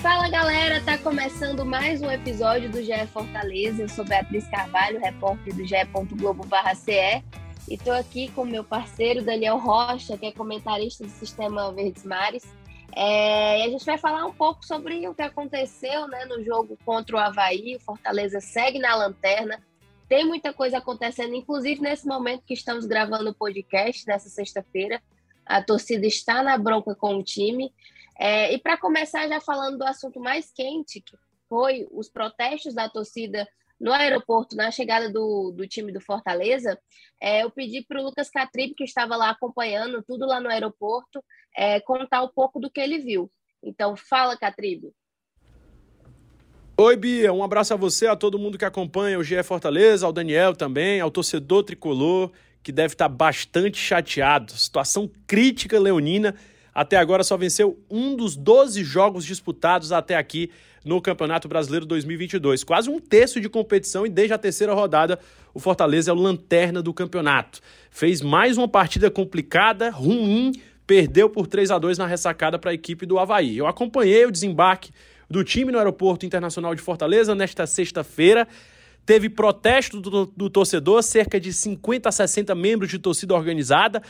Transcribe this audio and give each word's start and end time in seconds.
Fala 0.00 0.28
galera, 0.28 0.80
tá 0.80 0.96
começando 0.96 1.66
mais 1.66 2.00
um 2.00 2.08
episódio 2.08 2.70
do 2.70 2.80
GE 2.80 3.06
Fortaleza. 3.12 3.82
Eu 3.82 3.88
sou 3.88 4.04
Beatriz 4.04 4.46
Carvalho, 4.46 5.00
repórter 5.00 5.52
do 5.52 5.66
ge.globo.ce 5.66 7.24
e 7.68 7.76
tô 7.76 7.90
aqui 7.90 8.30
com 8.30 8.44
meu 8.44 8.62
parceiro 8.62 9.24
Daniel 9.24 9.58
Rocha, 9.58 10.16
que 10.16 10.26
é 10.26 10.32
comentarista 10.32 11.02
do 11.02 11.10
Sistema 11.10 11.72
Verdes 11.72 12.04
Mares. 12.04 12.44
É, 12.94 13.58
e 13.58 13.62
a 13.64 13.68
gente 13.70 13.84
vai 13.84 13.98
falar 13.98 14.24
um 14.24 14.32
pouco 14.32 14.64
sobre 14.64 15.08
o 15.08 15.14
que 15.14 15.22
aconteceu 15.22 16.06
né, 16.06 16.24
no 16.26 16.44
jogo 16.44 16.78
contra 16.84 17.16
o 17.16 17.18
Havaí. 17.18 17.74
O 17.74 17.80
Fortaleza 17.80 18.40
segue 18.40 18.78
na 18.78 18.94
lanterna, 18.94 19.60
tem 20.08 20.24
muita 20.24 20.52
coisa 20.52 20.78
acontecendo, 20.78 21.34
inclusive 21.34 21.80
nesse 21.80 22.06
momento 22.06 22.44
que 22.46 22.54
estamos 22.54 22.86
gravando 22.86 23.30
o 23.30 23.34
podcast, 23.34 24.06
nessa 24.06 24.28
sexta-feira. 24.28 25.02
A 25.44 25.60
torcida 25.60 26.06
está 26.06 26.40
na 26.40 26.56
bronca 26.56 26.94
com 26.94 27.16
o 27.16 27.22
time. 27.22 27.72
É, 28.18 28.52
e 28.52 28.58
para 28.58 28.76
começar, 28.76 29.28
já 29.28 29.40
falando 29.40 29.78
do 29.78 29.84
assunto 29.84 30.18
mais 30.18 30.50
quente, 30.50 31.00
que 31.00 31.16
foi 31.48 31.86
os 31.90 32.08
protestos 32.08 32.74
da 32.74 32.88
torcida 32.88 33.46
no 33.80 33.92
aeroporto, 33.92 34.56
na 34.56 34.72
chegada 34.72 35.08
do, 35.08 35.52
do 35.52 35.66
time 35.66 35.92
do 35.92 36.00
Fortaleza, 36.00 36.76
é, 37.22 37.44
eu 37.44 37.50
pedi 37.50 37.84
para 37.86 38.00
o 38.00 38.04
Lucas 38.04 38.28
Catribe, 38.28 38.74
que 38.74 38.82
estava 38.82 39.14
lá 39.14 39.30
acompanhando 39.30 40.02
tudo 40.02 40.26
lá 40.26 40.40
no 40.40 40.48
aeroporto, 40.48 41.22
é, 41.56 41.80
contar 41.80 42.22
um 42.24 42.28
pouco 42.28 42.58
do 42.58 42.68
que 42.68 42.80
ele 42.80 42.98
viu. 42.98 43.30
Então, 43.62 43.96
fala, 43.96 44.36
Catribe. 44.36 44.92
Oi, 46.76 46.96
Bia, 46.96 47.32
um 47.32 47.42
abraço 47.42 47.74
a 47.74 47.76
você, 47.76 48.06
a 48.06 48.16
todo 48.16 48.38
mundo 48.38 48.58
que 48.58 48.64
acompanha 48.64 49.18
o 49.18 49.24
GE 49.24 49.42
Fortaleza, 49.42 50.06
ao 50.06 50.12
Daniel 50.12 50.54
também, 50.54 51.00
ao 51.00 51.10
torcedor 51.10 51.62
tricolor, 51.62 52.32
que 52.62 52.72
deve 52.72 52.94
estar 52.94 53.08
bastante 53.08 53.78
chateado. 53.78 54.52
Situação 54.52 55.10
crítica 55.26 55.78
leonina 55.78 56.34
até 56.78 56.96
agora 56.96 57.24
só 57.24 57.36
venceu 57.36 57.76
um 57.90 58.14
dos 58.14 58.36
12 58.36 58.84
jogos 58.84 59.24
disputados 59.24 59.90
até 59.90 60.14
aqui 60.14 60.48
no 60.84 61.02
Campeonato 61.02 61.48
Brasileiro 61.48 61.84
2022. 61.84 62.62
Quase 62.62 62.88
um 62.88 63.00
terço 63.00 63.40
de 63.40 63.48
competição 63.48 64.06
e 64.06 64.08
desde 64.08 64.32
a 64.32 64.38
terceira 64.38 64.72
rodada 64.72 65.18
o 65.52 65.58
Fortaleza 65.58 66.12
é 66.12 66.14
o 66.14 66.16
lanterna 66.16 66.80
do 66.80 66.94
campeonato. 66.94 67.58
Fez 67.90 68.22
mais 68.22 68.56
uma 68.56 68.68
partida 68.68 69.10
complicada, 69.10 69.90
ruim, 69.90 70.52
perdeu 70.86 71.28
por 71.28 71.48
3 71.48 71.72
a 71.72 71.80
2 71.80 71.98
na 71.98 72.06
ressacada 72.06 72.60
para 72.60 72.70
a 72.70 72.74
equipe 72.74 73.04
do 73.04 73.18
Havaí. 73.18 73.58
Eu 73.58 73.66
acompanhei 73.66 74.24
o 74.24 74.30
desembarque 74.30 74.92
do 75.28 75.42
time 75.42 75.72
no 75.72 75.78
Aeroporto 75.78 76.24
Internacional 76.24 76.76
de 76.76 76.80
Fortaleza 76.80 77.34
nesta 77.34 77.66
sexta-feira. 77.66 78.46
Teve 79.04 79.28
protesto 79.28 80.00
do, 80.00 80.26
do 80.26 80.48
torcedor, 80.48 81.02
cerca 81.02 81.40
de 81.40 81.52
50 81.52 82.08
a 82.08 82.12
60 82.12 82.54
membros 82.54 82.88
de 82.88 83.00
torcida 83.00 83.34
organizada. 83.34 84.00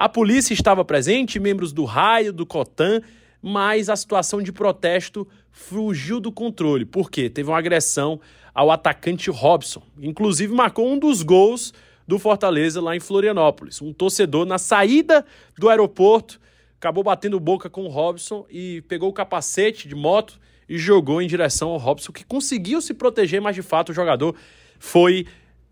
A 0.00 0.08
polícia 0.08 0.54
estava 0.54 0.84
presente, 0.84 1.40
membros 1.40 1.72
do 1.72 1.84
raio, 1.84 2.32
do 2.32 2.46
COTAN, 2.46 3.02
mas 3.42 3.88
a 3.88 3.96
situação 3.96 4.40
de 4.40 4.52
protesto 4.52 5.26
fugiu 5.50 6.20
do 6.20 6.30
controle. 6.30 6.84
Por 6.84 7.10
quê? 7.10 7.28
Teve 7.28 7.50
uma 7.50 7.58
agressão 7.58 8.20
ao 8.54 8.70
atacante 8.70 9.28
Robson. 9.28 9.82
Inclusive 10.00 10.54
marcou 10.54 10.88
um 10.88 10.96
dos 10.96 11.24
gols 11.24 11.74
do 12.06 12.16
Fortaleza 12.16 12.80
lá 12.80 12.94
em 12.94 13.00
Florianópolis. 13.00 13.82
Um 13.82 13.92
torcedor 13.92 14.46
na 14.46 14.56
saída 14.56 15.26
do 15.58 15.68
aeroporto 15.68 16.40
acabou 16.76 17.02
batendo 17.02 17.40
boca 17.40 17.68
com 17.68 17.82
o 17.82 17.88
Robson 17.88 18.46
e 18.48 18.82
pegou 18.82 19.08
o 19.08 19.12
capacete 19.12 19.88
de 19.88 19.96
moto 19.96 20.38
e 20.68 20.78
jogou 20.78 21.20
em 21.20 21.26
direção 21.26 21.70
ao 21.70 21.76
Robson, 21.76 22.12
que 22.12 22.24
conseguiu 22.24 22.80
se 22.80 22.94
proteger, 22.94 23.40
mas 23.40 23.56
de 23.56 23.62
fato 23.62 23.88
o 23.88 23.94
jogador 23.94 24.36
foi 24.78 25.26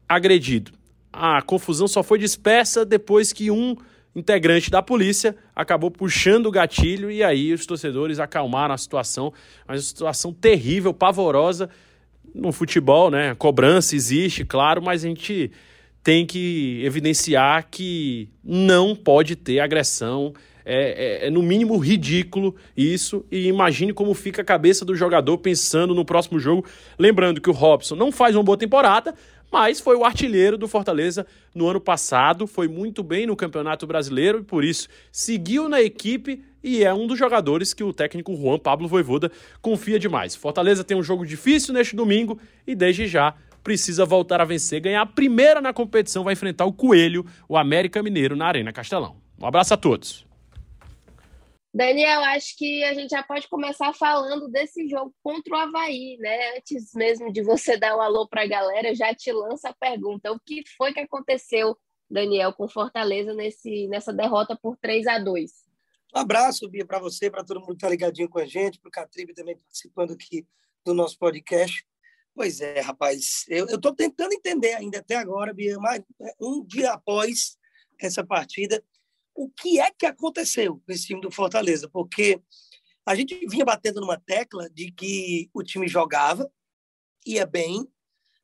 agredido. 0.08 0.72
A 1.12 1.40
confusão 1.42 1.86
só 1.86 2.02
foi 2.02 2.18
dispersa 2.18 2.84
depois 2.84 3.32
que 3.32 3.52
um 3.52 3.76
integrante 4.16 4.70
da 4.70 4.82
polícia 4.82 5.36
acabou 5.54 5.90
puxando 5.90 6.46
o 6.46 6.50
gatilho 6.50 7.10
e 7.10 7.22
aí 7.22 7.52
os 7.52 7.66
torcedores 7.66 8.18
acalmaram 8.18 8.74
a 8.74 8.78
situação. 8.78 9.32
Mas 9.68 9.80
uma 9.80 9.86
situação 9.86 10.32
terrível, 10.32 10.94
pavorosa 10.94 11.68
no 12.34 12.50
futebol, 12.50 13.10
né? 13.10 13.30
A 13.30 13.34
cobrança 13.34 13.94
existe, 13.94 14.44
claro, 14.44 14.82
mas 14.82 15.04
a 15.04 15.08
gente 15.08 15.52
tem 16.02 16.24
que 16.24 16.80
evidenciar 16.82 17.68
que 17.70 18.30
não 18.42 18.96
pode 18.96 19.36
ter 19.36 19.60
agressão. 19.60 20.32
É, 20.68 21.24
é, 21.24 21.26
é, 21.26 21.30
no 21.30 21.42
mínimo 21.42 21.76
ridículo 21.78 22.56
isso, 22.76 23.24
e 23.30 23.46
imagine 23.46 23.92
como 23.92 24.12
fica 24.14 24.42
a 24.42 24.44
cabeça 24.44 24.84
do 24.84 24.96
jogador 24.96 25.38
pensando 25.38 25.94
no 25.94 26.04
próximo 26.04 26.40
jogo. 26.40 26.64
Lembrando 26.98 27.40
que 27.40 27.48
o 27.48 27.52
Robson 27.52 27.94
não 27.94 28.10
faz 28.10 28.34
uma 28.34 28.42
boa 28.42 28.58
temporada, 28.58 29.14
mas 29.50 29.80
foi 29.80 29.96
o 29.96 30.04
artilheiro 30.04 30.58
do 30.58 30.68
Fortaleza 30.68 31.26
no 31.54 31.66
ano 31.66 31.80
passado, 31.80 32.46
foi 32.46 32.68
muito 32.68 33.02
bem 33.02 33.26
no 33.26 33.36
Campeonato 33.36 33.86
Brasileiro 33.86 34.40
e 34.40 34.42
por 34.42 34.64
isso 34.64 34.88
seguiu 35.10 35.68
na 35.68 35.80
equipe 35.80 36.42
e 36.62 36.82
é 36.82 36.92
um 36.92 37.06
dos 37.06 37.18
jogadores 37.18 37.72
que 37.72 37.84
o 37.84 37.92
técnico 37.92 38.34
Juan 38.34 38.58
Pablo 38.58 38.88
Voivoda 38.88 39.30
confia 39.62 39.98
demais. 39.98 40.34
Fortaleza 40.34 40.82
tem 40.82 40.96
um 40.96 41.02
jogo 41.02 41.24
difícil 41.24 41.72
neste 41.72 41.94
domingo 41.94 42.38
e 42.66 42.74
desde 42.74 43.06
já 43.06 43.34
precisa 43.62 44.04
voltar 44.04 44.40
a 44.40 44.44
vencer, 44.44 44.80
ganhar 44.80 45.02
a 45.02 45.06
primeira 45.06 45.60
na 45.60 45.72
competição, 45.72 46.24
vai 46.24 46.34
enfrentar 46.34 46.64
o 46.64 46.72
Coelho, 46.72 47.24
o 47.48 47.56
América 47.56 48.02
Mineiro 48.02 48.36
na 48.36 48.46
Arena 48.46 48.72
Castelão. 48.72 49.16
Um 49.40 49.46
abraço 49.46 49.74
a 49.74 49.76
todos. 49.76 50.25
Daniel, 51.76 52.22
acho 52.24 52.56
que 52.56 52.82
a 52.84 52.94
gente 52.94 53.10
já 53.10 53.22
pode 53.22 53.46
começar 53.48 53.92
falando 53.92 54.48
desse 54.48 54.88
jogo 54.88 55.14
contra 55.22 55.54
o 55.54 55.58
Havaí, 55.58 56.16
né? 56.18 56.56
Antes 56.56 56.94
mesmo 56.94 57.30
de 57.30 57.42
você 57.42 57.76
dar 57.76 57.94
o 57.94 57.98
um 57.98 58.00
alô 58.00 58.26
para 58.26 58.44
a 58.44 58.46
galera, 58.46 58.94
já 58.94 59.14
te 59.14 59.30
lança 59.30 59.68
a 59.68 59.74
pergunta: 59.74 60.32
o 60.32 60.40
que 60.40 60.62
foi 60.74 60.94
que 60.94 61.00
aconteceu, 61.00 61.76
Daniel, 62.10 62.54
com 62.54 62.66
Fortaleza 62.66 63.34
nesse, 63.34 63.86
nessa 63.88 64.10
derrota 64.10 64.56
por 64.56 64.78
3 64.78 65.06
a 65.06 65.18
2 65.18 65.52
Um 66.14 66.20
abraço, 66.20 66.66
Bia, 66.66 66.86
para 66.86 66.98
você, 66.98 67.30
para 67.30 67.44
todo 67.44 67.60
mundo 67.60 67.72
que 67.72 67.74
está 67.74 67.90
ligadinho 67.90 68.30
com 68.30 68.38
a 68.38 68.46
gente, 68.46 68.80
para 68.80 68.88
o 68.88 68.92
Catribe 68.92 69.34
também 69.34 69.58
participando 69.58 70.12
aqui 70.14 70.46
do 70.82 70.94
nosso 70.94 71.18
podcast. 71.18 71.86
Pois 72.34 72.62
é, 72.62 72.80
rapaz, 72.80 73.44
eu 73.48 73.66
estou 73.66 73.94
tentando 73.94 74.32
entender 74.32 74.72
ainda 74.72 75.00
até 75.00 75.16
agora, 75.16 75.52
Bia, 75.52 75.76
mas 75.78 76.00
é, 76.22 76.32
um 76.40 76.64
dia 76.64 76.92
após 76.92 77.58
essa 78.00 78.24
partida, 78.24 78.82
o 79.36 79.50
que 79.50 79.78
é 79.78 79.90
que 79.90 80.06
aconteceu 80.06 80.82
nesse 80.88 81.08
time 81.08 81.20
do 81.20 81.30
Fortaleza, 81.30 81.88
porque 81.88 82.42
a 83.04 83.14
gente 83.14 83.38
vinha 83.46 83.64
batendo 83.64 84.00
numa 84.00 84.18
tecla 84.18 84.68
de 84.70 84.90
que 84.90 85.50
o 85.52 85.62
time 85.62 85.86
jogava, 85.86 86.50
ia 87.24 87.46
bem, 87.46 87.86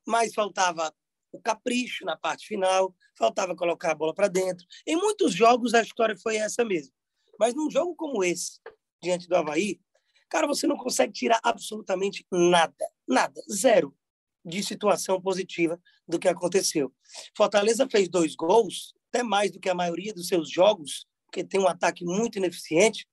mas 0.07 0.35
faltava 0.35 0.95
o 1.33 1.41
capricho 1.41 2.05
na 2.05 2.17
parte 2.17 2.47
final, 2.47 2.95
faltava 3.17 3.57
colocar 3.57 3.93
a 3.93 3.95
bola 3.95 4.15
para 4.15 4.29
dentro. 4.29 4.67
Em 4.87 4.95
muitos 4.97 5.33
jogos 5.35 5.73
a 5.73 5.83
história 5.83 6.17
foi 6.17 6.37
essa 6.37 6.65
mesmo. 6.65 6.93
Mas 7.39 7.55
num 7.55 7.71
jogo 7.71 7.95
como 7.97 8.23
esse, 8.23 8.61
diante 9.03 9.27
do 9.27 9.35
Havaí, 9.35 9.81
cara, 10.29 10.47
você 10.47 10.67
não 10.67 10.77
consegue 10.77 11.13
tirar 11.13 11.41
absolutamente 11.43 12.27
nada, 12.31 12.75
nada, 13.09 13.41
zero 13.51 13.97
de 14.45 14.63
situação 14.63 15.21
positiva 15.21 15.81
do 16.07 16.19
que 16.19 16.29
aconteceu. 16.29 16.93
Fortaleza 17.37 17.89
fez 17.89 18.09
dois 18.09 18.35
gols 18.35 18.93
até 19.13 19.23
mais 19.23 19.51
do 19.51 19.61
que 19.61 19.69
a 19.69 19.75
maioria 19.75 20.15
dos 20.15 20.27
seus 20.27 20.51
jogos, 20.51 21.07
porque 21.27 21.45
tem 21.45 21.61
um 21.61 21.69
ataque 21.69 22.03
muito 22.03 22.39
ineficiente, 22.39 23.07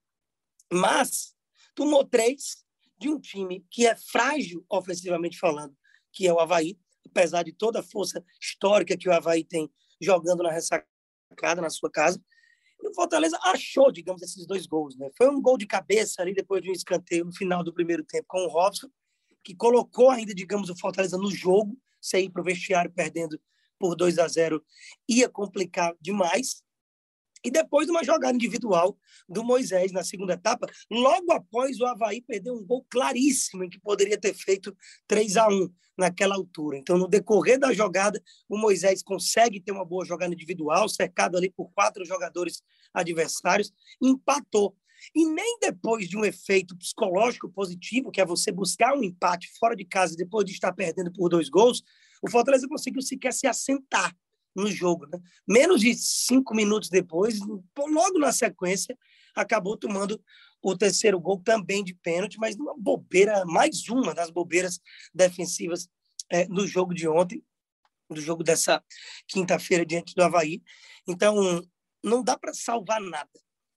mas 0.71 1.35
tomou 1.75 2.05
três 2.05 2.63
de 2.97 3.09
um 3.09 3.19
time 3.19 3.65
que 3.69 3.85
é 3.85 3.95
frágil 3.95 4.65
ofensivamente 4.69 5.37
falando, 5.37 5.75
que 6.13 6.25
é 6.25 6.33
o 6.33 6.39
Havaí, 6.39 6.79
apesar 7.05 7.43
de 7.43 7.51
toda 7.51 7.81
a 7.81 7.83
força 7.83 8.23
histórica 8.41 8.97
que 8.97 9.09
o 9.09 9.13
Havaí 9.13 9.43
tem 9.43 9.69
jogando 10.01 10.43
na 10.43 10.51
ressacada, 10.51 11.61
na 11.61 11.69
sua 11.69 11.91
casa. 11.91 12.21
E 12.81 12.87
o 12.87 12.93
Fortaleza 12.93 13.37
achou, 13.43 13.91
digamos, 13.91 14.21
esses 14.21 14.47
dois 14.47 14.65
gols. 14.65 14.95
Né? 14.95 15.09
Foi 15.17 15.29
um 15.29 15.41
gol 15.41 15.57
de 15.57 15.67
cabeça 15.67 16.21
ali 16.21 16.33
depois 16.33 16.61
de 16.61 16.69
um 16.69 16.73
escanteio 16.73 17.25
no 17.25 17.33
final 17.33 17.61
do 17.63 17.73
primeiro 17.73 18.05
tempo 18.05 18.25
com 18.27 18.45
o 18.45 18.47
Robson, 18.47 18.89
que 19.43 19.53
colocou 19.53 20.09
ainda, 20.09 20.33
digamos, 20.33 20.69
o 20.69 20.77
Fortaleza 20.77 21.17
no 21.17 21.29
jogo, 21.29 21.77
sem 22.01 22.25
ir 22.25 22.29
para 22.29 22.41
o 22.41 22.45
vestiário 22.45 22.91
perdendo 22.91 23.39
por 23.79 23.95
2 23.95 24.19
a 24.19 24.27
0 24.27 24.63
ia 25.07 25.29
complicar 25.29 25.95
demais. 25.99 26.61
E 27.43 27.49
depois 27.49 27.85
de 27.85 27.91
uma 27.91 28.03
jogada 28.03 28.35
individual 28.35 28.97
do 29.27 29.43
Moisés 29.43 29.93
na 29.93 30.03
segunda 30.03 30.33
etapa, 30.33 30.67
logo 30.91 31.31
após 31.31 31.79
o 31.79 31.85
Havaí 31.85 32.21
perder 32.21 32.51
um 32.51 32.65
gol 32.65 32.85
claríssimo 32.89 33.63
em 33.63 33.69
que 33.69 33.79
poderia 33.79 34.19
ter 34.19 34.33
feito 34.33 34.75
3 35.07 35.37
a 35.37 35.47
1 35.47 35.69
naquela 35.97 36.35
altura. 36.35 36.77
Então, 36.77 36.97
no 36.97 37.07
decorrer 37.07 37.57
da 37.57 37.73
jogada, 37.73 38.21
o 38.47 38.57
Moisés 38.57 39.01
consegue 39.01 39.61
ter 39.61 39.71
uma 39.71 39.85
boa 39.85 40.05
jogada 40.05 40.33
individual, 40.33 40.89
cercado 40.89 41.37
ali 41.37 41.49
por 41.49 41.71
quatro 41.71 42.05
jogadores 42.05 42.61
adversários, 42.93 43.71
empatou. 44.01 44.75
E 45.15 45.25
nem 45.25 45.59
depois 45.61 46.09
de 46.09 46.17
um 46.17 46.25
efeito 46.25 46.75
psicológico 46.77 47.49
positivo, 47.49 48.11
que 48.11 48.19
é 48.19 48.25
você 48.25 48.51
buscar 48.51 48.93
um 48.97 49.03
empate 49.03 49.49
fora 49.57 49.75
de 49.75 49.85
casa 49.85 50.15
depois 50.15 50.45
de 50.45 50.51
estar 50.51 50.73
perdendo 50.73 51.11
por 51.11 51.29
dois 51.29 51.47
gols, 51.47 51.83
o 52.21 52.29
Fortaleza 52.29 52.67
conseguiu 52.67 53.01
sequer 53.01 53.33
se 53.33 53.47
assentar 53.47 54.15
no 54.55 54.69
jogo. 54.71 55.05
Né? 55.07 55.19
Menos 55.47 55.81
de 55.81 55.93
cinco 55.95 56.55
minutos 56.55 56.89
depois, 56.89 57.39
logo 57.77 58.19
na 58.19 58.31
sequência, 58.31 58.97
acabou 59.35 59.77
tomando 59.77 60.21
o 60.61 60.75
terceiro 60.75 61.19
gol 61.19 61.41
também 61.41 61.83
de 61.83 61.93
pênalti, 61.93 62.37
mas 62.37 62.55
uma 62.55 62.75
bobeira, 62.77 63.45
mais 63.45 63.87
uma 63.87 64.13
das 64.13 64.29
bobeiras 64.29 64.79
defensivas 65.13 65.87
é, 66.29 66.45
do 66.45 66.67
jogo 66.67 66.93
de 66.93 67.07
ontem, 67.07 67.43
do 68.09 68.19
jogo 68.19 68.43
dessa 68.43 68.83
quinta-feira 69.27 69.85
diante 69.85 70.13
do 70.13 70.23
Havaí. 70.23 70.61
Então, 71.07 71.61
não 72.03 72.23
dá 72.23 72.37
para 72.37 72.53
salvar 72.53 72.99
nada. 72.99 73.29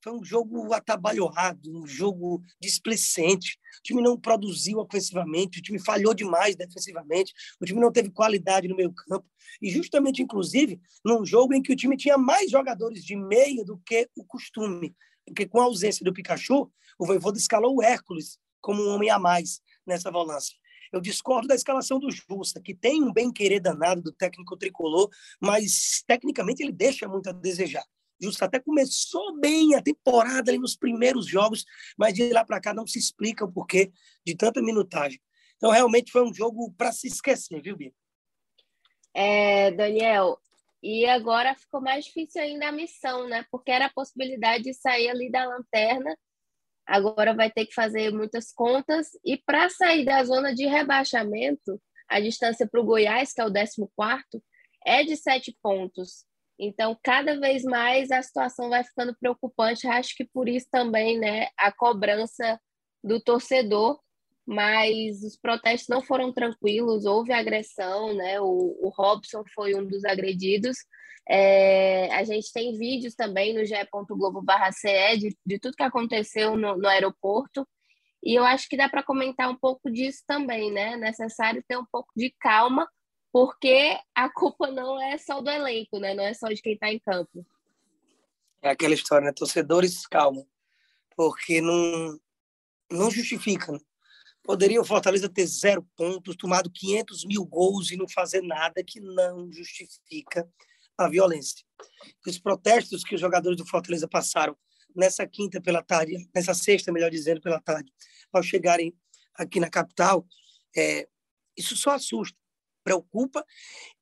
Foi 0.03 0.11
um 0.11 0.23
jogo 0.23 0.73
atabalhoado, 0.73 1.71
um 1.71 1.87
jogo 1.87 2.43
displicente. 2.61 3.57
O 3.79 3.83
time 3.83 4.01
não 4.01 4.19
produziu 4.19 4.79
ofensivamente, 4.79 5.59
o 5.59 5.61
time 5.61 5.79
falhou 5.79 6.13
demais 6.13 6.57
defensivamente, 6.57 7.33
o 7.59 7.65
time 7.65 7.79
não 7.79 7.91
teve 7.91 8.09
qualidade 8.09 8.67
no 8.67 8.75
meio 8.75 8.91
campo. 8.91 9.25
E 9.61 9.71
justamente, 9.71 10.21
inclusive, 10.21 10.81
num 11.05 11.25
jogo 11.25 11.53
em 11.53 11.61
que 11.61 11.71
o 11.71 11.75
time 11.75 11.95
tinha 11.95 12.17
mais 12.17 12.51
jogadores 12.51 13.05
de 13.05 13.15
meia 13.15 13.63
do 13.63 13.77
que 13.77 14.09
o 14.17 14.25
costume. 14.25 14.93
Porque 15.25 15.45
com 15.45 15.61
a 15.61 15.63
ausência 15.63 16.03
do 16.03 16.13
Pikachu, 16.13 16.69
o 16.99 17.05
Voivoda 17.05 17.37
escalou 17.37 17.77
o 17.77 17.81
Hércules 17.81 18.37
como 18.59 18.83
um 18.83 18.89
homem 18.89 19.09
a 19.09 19.17
mais 19.17 19.61
nessa 19.87 20.11
volância. 20.11 20.55
Eu 20.91 20.99
discordo 20.99 21.47
da 21.47 21.55
escalação 21.55 21.97
do 21.97 22.11
Justa, 22.11 22.61
que 22.61 22.75
tem 22.75 23.01
um 23.01 23.11
bem-querer 23.11 23.61
danado 23.61 24.01
do 24.01 24.11
técnico 24.11 24.57
tricolor, 24.57 25.09
mas 25.41 26.03
tecnicamente 26.05 26.61
ele 26.61 26.71
deixa 26.73 27.07
muito 27.07 27.29
a 27.29 27.31
desejar. 27.31 27.85
Justo 28.21 28.43
até 28.43 28.59
começou 28.59 29.39
bem 29.39 29.75
a 29.75 29.81
temporada 29.81 30.51
ali 30.51 30.59
nos 30.59 30.75
primeiros 30.75 31.27
jogos, 31.27 31.65
mas 31.97 32.13
de 32.13 32.31
lá 32.31 32.45
para 32.45 32.61
cá 32.61 32.73
não 32.73 32.87
se 32.87 32.99
explica 32.99 33.45
o 33.45 33.51
porquê 33.51 33.91
de 34.25 34.35
tanta 34.35 34.61
minutagem. 34.61 35.19
Então, 35.57 35.71
realmente 35.71 36.11
foi 36.11 36.23
um 36.23 36.33
jogo 36.33 36.73
para 36.73 36.91
se 36.91 37.07
esquecer, 37.07 37.61
viu, 37.61 37.77
Bia? 37.77 37.93
É, 39.13 39.71
Daniel, 39.71 40.39
e 40.83 41.05
agora 41.05 41.55
ficou 41.55 41.79
mais 41.79 42.03
difícil 42.03 42.41
ainda 42.41 42.67
a 42.67 42.71
missão, 42.71 43.29
né? 43.29 43.45
Porque 43.49 43.71
era 43.71 43.85
a 43.85 43.93
possibilidade 43.93 44.65
de 44.65 44.73
sair 44.73 45.07
ali 45.07 45.31
da 45.31 45.45
lanterna. 45.45 46.17
Agora 46.85 47.33
vai 47.33 47.49
ter 47.49 47.65
que 47.65 47.73
fazer 47.73 48.11
muitas 48.11 48.51
contas. 48.51 49.07
E 49.23 49.37
para 49.37 49.69
sair 49.69 50.03
da 50.03 50.21
zona 50.25 50.53
de 50.53 50.65
rebaixamento, 50.65 51.81
a 52.09 52.19
distância 52.19 52.67
para 52.67 52.81
o 52.81 52.83
Goiás, 52.83 53.31
que 53.31 53.39
é 53.39 53.45
o 53.45 53.53
14, 53.53 54.43
é 54.85 55.05
de 55.05 55.15
sete 55.15 55.57
pontos. 55.61 56.25
Então, 56.67 56.97
cada 57.03 57.39
vez 57.39 57.63
mais 57.63 58.11
a 58.11 58.21
situação 58.21 58.69
vai 58.69 58.83
ficando 58.83 59.15
preocupante. 59.15 59.87
Acho 59.87 60.15
que 60.15 60.25
por 60.25 60.47
isso 60.47 60.67
também, 60.71 61.19
né, 61.19 61.47
a 61.57 61.71
cobrança 61.71 62.59
do 63.03 63.19
torcedor, 63.19 63.99
mas 64.45 65.23
os 65.23 65.37
protestos 65.37 65.87
não 65.89 66.01
foram 66.01 66.33
tranquilos, 66.33 67.05
houve 67.05 67.31
agressão, 67.31 68.13
né? 68.13 68.39
O, 68.41 68.77
o 68.81 68.89
Robson 68.89 69.43
foi 69.53 69.75
um 69.75 69.85
dos 69.85 70.03
agredidos. 70.05 70.77
É, 71.29 72.13
a 72.13 72.23
gente 72.23 72.51
tem 72.51 72.77
vídeos 72.77 73.15
também 73.15 73.53
no 73.53 73.65
ge.globo.ce 73.65 75.17
de, 75.17 75.37
de 75.45 75.59
tudo 75.59 75.75
que 75.75 75.83
aconteceu 75.83 76.57
no, 76.57 76.77
no 76.77 76.87
aeroporto. 76.87 77.67
E 78.23 78.35
eu 78.35 78.43
acho 78.43 78.67
que 78.69 78.77
dá 78.77 78.89
para 78.89 79.03
comentar 79.03 79.49
um 79.49 79.55
pouco 79.55 79.91
disso 79.91 80.23
também, 80.27 80.71
né? 80.71 80.93
É 80.93 80.97
necessário 80.97 81.63
ter 81.67 81.77
um 81.77 81.85
pouco 81.85 82.09
de 82.15 82.33
calma 82.39 82.87
porque 83.33 83.97
a 84.13 84.29
culpa 84.29 84.69
não 84.69 85.01
é 85.01 85.17
só 85.17 85.41
do 85.41 85.49
elenco, 85.49 85.97
né? 85.97 86.13
Não 86.13 86.23
é 86.23 86.35
só 86.35 86.49
de 86.49 86.61
quem 86.61 86.75
está 86.75 86.93
em 86.93 86.99
campo. 86.99 87.43
É 88.61 88.69
aquela 88.69 88.93
história, 88.93 89.25
né? 89.25 89.33
Torcedores, 89.33 90.05
calma, 90.05 90.45
porque 91.17 91.59
não, 91.59 92.19
não 92.91 93.09
justifica. 93.09 93.71
Né? 93.71 93.79
Poderia 94.43 94.79
o 94.79 94.85
Fortaleza 94.85 95.27
ter 95.27 95.47
zero 95.47 95.81
pontos, 95.97 96.35
tomado 96.35 96.69
500 96.69 97.25
mil 97.25 97.43
gols 97.43 97.89
e 97.89 97.97
não 97.97 98.07
fazer 98.07 98.43
nada 98.43 98.83
que 98.83 99.01
não 99.01 99.51
justifica 99.51 100.47
a 100.95 101.09
violência. 101.09 101.65
Os 102.27 102.37
protestos 102.37 103.03
que 103.03 103.15
os 103.15 103.21
jogadores 103.21 103.57
do 103.57 103.65
Fortaleza 103.65 104.07
passaram 104.07 104.55
nessa 104.95 105.25
quinta 105.25 105.59
pela 105.59 105.81
tarde, 105.81 106.29
nessa 106.35 106.53
sexta, 106.53 106.91
melhor 106.91 107.09
dizendo, 107.09 107.41
pela 107.41 107.59
tarde, 107.59 107.91
ao 108.31 108.43
chegarem 108.43 108.93
aqui 109.33 109.59
na 109.59 109.71
capital, 109.71 110.23
é, 110.77 111.07
isso 111.57 111.75
só 111.75 111.95
assusta 111.95 112.42
preocupa. 112.83 113.45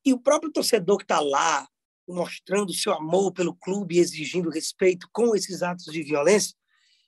E 0.03 0.13
o 0.13 0.19
próprio 0.19 0.51
torcedor 0.51 0.97
que 0.97 1.03
está 1.03 1.19
lá, 1.19 1.67
mostrando 2.07 2.73
seu 2.73 2.93
amor 2.93 3.31
pelo 3.31 3.55
clube 3.55 3.99
exigindo 3.99 4.49
respeito 4.49 5.07
com 5.11 5.35
esses 5.35 5.61
atos 5.61 5.85
de 5.85 6.03
violência, 6.03 6.55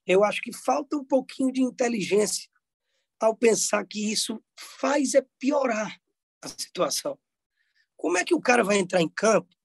eu 0.05 0.23
acho 0.23 0.41
que 0.41 0.53
falta 0.53 0.95
um 0.97 1.03
pouquinho 1.03 1.51
de 1.51 1.61
inteligência 1.61 2.49
ao 3.19 3.35
pensar 3.35 3.85
que 3.85 4.11
isso 4.11 4.43
faz 4.57 5.13
é 5.13 5.25
piorar 5.39 5.97
a 6.41 6.47
situação. 6.49 7.17
Como 7.95 8.17
é 8.17 8.25
que 8.25 8.35
o 8.35 8.41
cara 8.41 8.63
vai 8.63 8.77
entrar 8.77 9.01
em 9.01 9.07
campo 9.07 9.55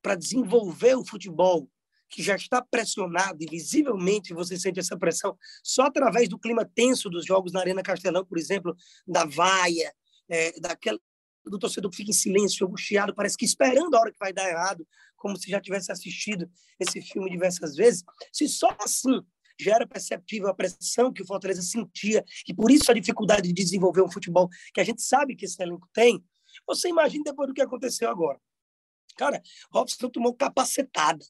para 0.00 0.14
desenvolver 0.14 0.94
o 0.94 1.04
futebol 1.04 1.68
que 2.08 2.22
já 2.22 2.36
está 2.36 2.62
pressionado 2.62 3.42
e 3.42 3.46
visivelmente 3.46 4.32
você 4.32 4.56
sente 4.56 4.78
essa 4.78 4.96
pressão 4.96 5.36
só 5.64 5.82
através 5.82 6.28
do 6.28 6.38
clima 6.38 6.64
tenso 6.64 7.10
dos 7.10 7.26
jogos 7.26 7.52
na 7.52 7.60
Arena 7.60 7.82
Castelão, 7.82 8.24
por 8.24 8.38
exemplo, 8.38 8.76
da 9.06 9.24
vaia, 9.24 9.92
é, 10.28 10.58
daquela, 10.60 11.00
do 11.50 11.58
torcedor 11.58 11.90
que 11.90 11.96
fica 11.96 12.10
em 12.10 12.14
silêncio, 12.14 12.66
angustiado, 12.66 13.14
parece 13.14 13.36
que 13.36 13.44
esperando 13.44 13.94
a 13.94 14.00
hora 14.00 14.12
que 14.12 14.18
vai 14.18 14.32
dar 14.32 14.48
errado, 14.48 14.86
como 15.16 15.36
se 15.36 15.50
já 15.50 15.60
tivesse 15.60 15.90
assistido 15.92 16.50
esse 16.78 17.00
filme 17.00 17.30
diversas 17.30 17.76
vezes. 17.76 18.02
Se 18.32 18.48
só 18.48 18.68
assim 18.80 19.20
já 19.58 19.74
era 19.74 19.86
perceptível 19.86 20.48
a 20.48 20.54
pressão 20.54 21.12
que 21.12 21.22
o 21.22 21.26
Fortaleza 21.26 21.62
sentia 21.62 22.24
e 22.46 22.52
por 22.52 22.70
isso 22.70 22.90
a 22.90 22.94
dificuldade 22.94 23.48
de 23.48 23.54
desenvolver 23.54 24.02
um 24.02 24.10
futebol 24.10 24.48
que 24.74 24.80
a 24.80 24.84
gente 24.84 25.00
sabe 25.02 25.34
que 25.34 25.46
esse 25.46 25.62
elenco 25.62 25.88
tem, 25.92 26.22
você 26.66 26.88
imagina 26.88 27.24
depois 27.24 27.48
do 27.48 27.54
que 27.54 27.62
aconteceu 27.62 28.10
agora. 28.10 28.38
Cara, 29.16 29.42
Robson 29.70 30.10
tomou 30.10 30.34
capacetada. 30.34 31.24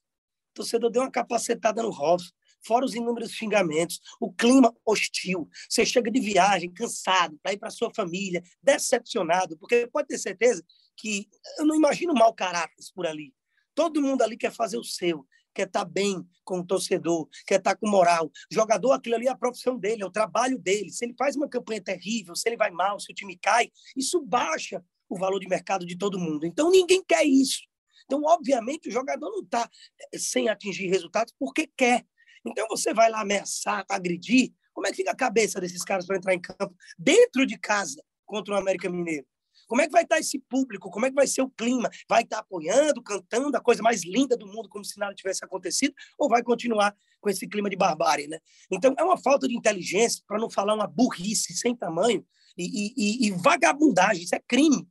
O 0.50 0.54
torcedor 0.54 0.90
deu 0.90 1.02
uma 1.02 1.10
capacetada 1.10 1.82
no 1.82 1.90
Robson 1.90 2.32
fora 2.66 2.84
os 2.84 2.94
inúmeros 2.94 3.30
xingamentos, 3.30 4.00
o 4.20 4.32
clima 4.32 4.74
hostil. 4.84 5.48
Você 5.68 5.86
chega 5.86 6.10
de 6.10 6.20
viagem, 6.20 6.72
cansado, 6.72 7.38
para 7.42 7.52
ir 7.52 7.58
para 7.58 7.70
sua 7.70 7.92
família, 7.94 8.42
decepcionado, 8.62 9.56
porque 9.58 9.86
pode 9.86 10.08
ter 10.08 10.18
certeza 10.18 10.64
que 10.96 11.28
eu 11.58 11.66
não 11.66 11.76
imagino 11.76 12.14
mau 12.14 12.34
caráter 12.34 12.74
por 12.94 13.06
ali. 13.06 13.32
Todo 13.74 14.00
mundo 14.00 14.22
ali 14.22 14.36
quer 14.36 14.52
fazer 14.52 14.78
o 14.78 14.84
seu, 14.84 15.26
quer 15.54 15.66
estar 15.66 15.84
tá 15.84 15.90
bem 15.90 16.26
com 16.44 16.60
o 16.60 16.66
torcedor, 16.66 17.28
quer 17.46 17.58
estar 17.58 17.74
tá 17.74 17.76
com 17.76 17.88
moral. 17.88 18.30
Jogador, 18.50 18.92
aquilo 18.92 19.16
ali 19.16 19.26
é 19.26 19.30
a 19.30 19.36
profissão 19.36 19.78
dele, 19.78 20.02
é 20.02 20.06
o 20.06 20.10
trabalho 20.10 20.58
dele. 20.58 20.90
Se 20.90 21.04
ele 21.04 21.14
faz 21.16 21.36
uma 21.36 21.48
campanha 21.48 21.82
terrível, 21.82 22.34
se 22.34 22.48
ele 22.48 22.56
vai 22.56 22.70
mal, 22.70 22.98
se 22.98 23.12
o 23.12 23.14
time 23.14 23.38
cai, 23.38 23.70
isso 23.96 24.20
baixa 24.20 24.82
o 25.08 25.18
valor 25.18 25.38
de 25.38 25.48
mercado 25.48 25.86
de 25.86 25.96
todo 25.96 26.18
mundo. 26.18 26.46
Então, 26.46 26.70
ninguém 26.70 27.02
quer 27.04 27.24
isso. 27.24 27.60
Então, 28.04 28.22
obviamente, 28.24 28.88
o 28.88 28.92
jogador 28.92 29.30
não 29.30 29.42
está 29.42 29.68
eh, 30.12 30.18
sem 30.18 30.48
atingir 30.48 30.88
resultados 30.88 31.34
porque 31.38 31.70
quer. 31.76 32.06
Então 32.46 32.66
você 32.68 32.94
vai 32.94 33.10
lá 33.10 33.20
ameaçar, 33.20 33.84
agredir. 33.88 34.52
Como 34.72 34.86
é 34.86 34.90
que 34.90 34.96
fica 34.96 35.10
a 35.10 35.16
cabeça 35.16 35.60
desses 35.60 35.82
caras 35.82 36.06
para 36.06 36.16
entrar 36.16 36.34
em 36.34 36.40
campo 36.40 36.74
dentro 36.98 37.46
de 37.46 37.58
casa 37.58 38.02
contra 38.24 38.54
o 38.54 38.56
América 38.56 38.88
Mineiro? 38.88 39.26
Como 39.66 39.80
é 39.80 39.86
que 39.86 39.92
vai 39.92 40.02
estar 40.02 40.18
esse 40.18 40.38
público? 40.38 40.90
Como 40.90 41.06
é 41.06 41.08
que 41.08 41.14
vai 41.14 41.26
ser 41.26 41.42
o 41.42 41.50
clima? 41.50 41.90
Vai 42.08 42.22
estar 42.22 42.38
apoiando, 42.38 43.02
cantando 43.02 43.56
a 43.56 43.60
coisa 43.60 43.82
mais 43.82 44.04
linda 44.04 44.36
do 44.36 44.46
mundo, 44.46 44.68
como 44.68 44.84
se 44.84 44.98
nada 44.98 45.14
tivesse 45.14 45.44
acontecido, 45.44 45.94
ou 46.18 46.28
vai 46.28 46.42
continuar 46.42 46.94
com 47.20 47.28
esse 47.28 47.48
clima 47.48 47.68
de 47.68 47.76
barbárie, 47.76 48.28
né? 48.28 48.38
Então 48.70 48.94
é 48.96 49.02
uma 49.02 49.18
falta 49.18 49.48
de 49.48 49.56
inteligência, 49.56 50.22
para 50.26 50.38
não 50.38 50.48
falar 50.48 50.74
uma 50.74 50.86
burrice 50.86 51.54
sem 51.54 51.74
tamanho 51.74 52.24
e, 52.56 52.92
e, 52.96 53.26
e 53.26 53.30
vagabundagem. 53.32 54.22
Isso 54.22 54.34
é 54.34 54.40
crime. 54.46 54.86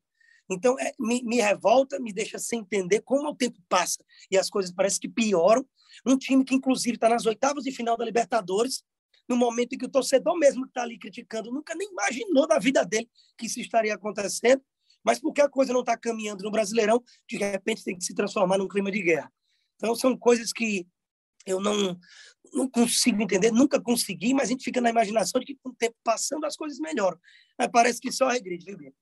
Então 0.50 0.80
é, 0.80 0.94
me, 1.00 1.24
me 1.24 1.38
revolta, 1.38 2.00
me 2.00 2.14
deixa 2.14 2.38
sem 2.38 2.60
entender 2.60 3.02
como 3.02 3.30
o 3.30 3.36
tempo 3.36 3.60
passa 3.68 4.04
e 4.30 4.38
as 4.38 4.50
coisas 4.50 4.72
parecem 4.72 5.02
que 5.02 5.10
pioram 5.10 5.66
um 6.06 6.18
time 6.18 6.44
que, 6.44 6.56
inclusive, 6.56 6.96
está 6.96 7.10
nas 7.10 7.26
oitavas 7.26 7.64
de 7.64 7.72
final 7.72 7.96
da 7.96 8.06
Libertadores, 8.06 8.84
no 9.28 9.36
momento 9.36 9.74
em 9.74 9.78
que 9.78 9.86
o 9.86 9.90
torcedor 9.90 10.38
mesmo 10.38 10.64
que 10.64 10.70
está 10.70 10.84
ali 10.84 10.98
criticando 10.98 11.52
nunca 11.52 11.74
nem 11.76 11.90
imaginou 11.90 12.48
da 12.48 12.60
vida 12.60 12.84
dele 12.84 13.10
que 13.38 13.46
isso 13.46 13.60
estaria 13.60 13.94
acontecendo, 13.94 14.62
mas 15.04 15.20
porque 15.20 15.42
a 15.42 15.50
coisa 15.50 15.74
não 15.74 15.82
está 15.82 15.98
caminhando 15.98 16.44
no 16.44 16.52
Brasileirão, 16.52 17.04
de 17.30 17.38
repente 17.38 17.84
tem 17.84 17.98
que 17.98 18.04
se 18.04 18.14
transformar 18.14 18.58
num 18.58 18.68
clima 18.68 18.92
de 18.92 19.02
guerra. 19.02 19.32
Então, 19.76 19.96
são 19.96 20.18
coisas 20.18 20.52
que 20.52 20.88
eu 21.46 21.60
não, 21.60 21.98
não 22.54 22.70
consigo 22.70 23.22
entender, 23.22 23.52
nunca 23.52 23.80
consegui, 23.80 24.34
mas 24.34 24.50
a 24.50 24.52
gente 24.52 24.64
fica 24.64 24.82
na 24.82 24.90
imaginação 24.90 25.40
de 25.40 25.48
que 25.48 25.56
com 25.62 25.70
o 25.70 25.76
tempo 25.76 25.96
passando 26.04 26.46
as 26.46 26.56
coisas 26.56 26.80
melhoram. 26.80 27.20
Mas 27.58 27.70
parece 27.72 28.00
que 28.00 28.12
só 28.12 28.30
regride, 28.30 28.66
viu, 28.66 28.78
Bia? 28.78 28.94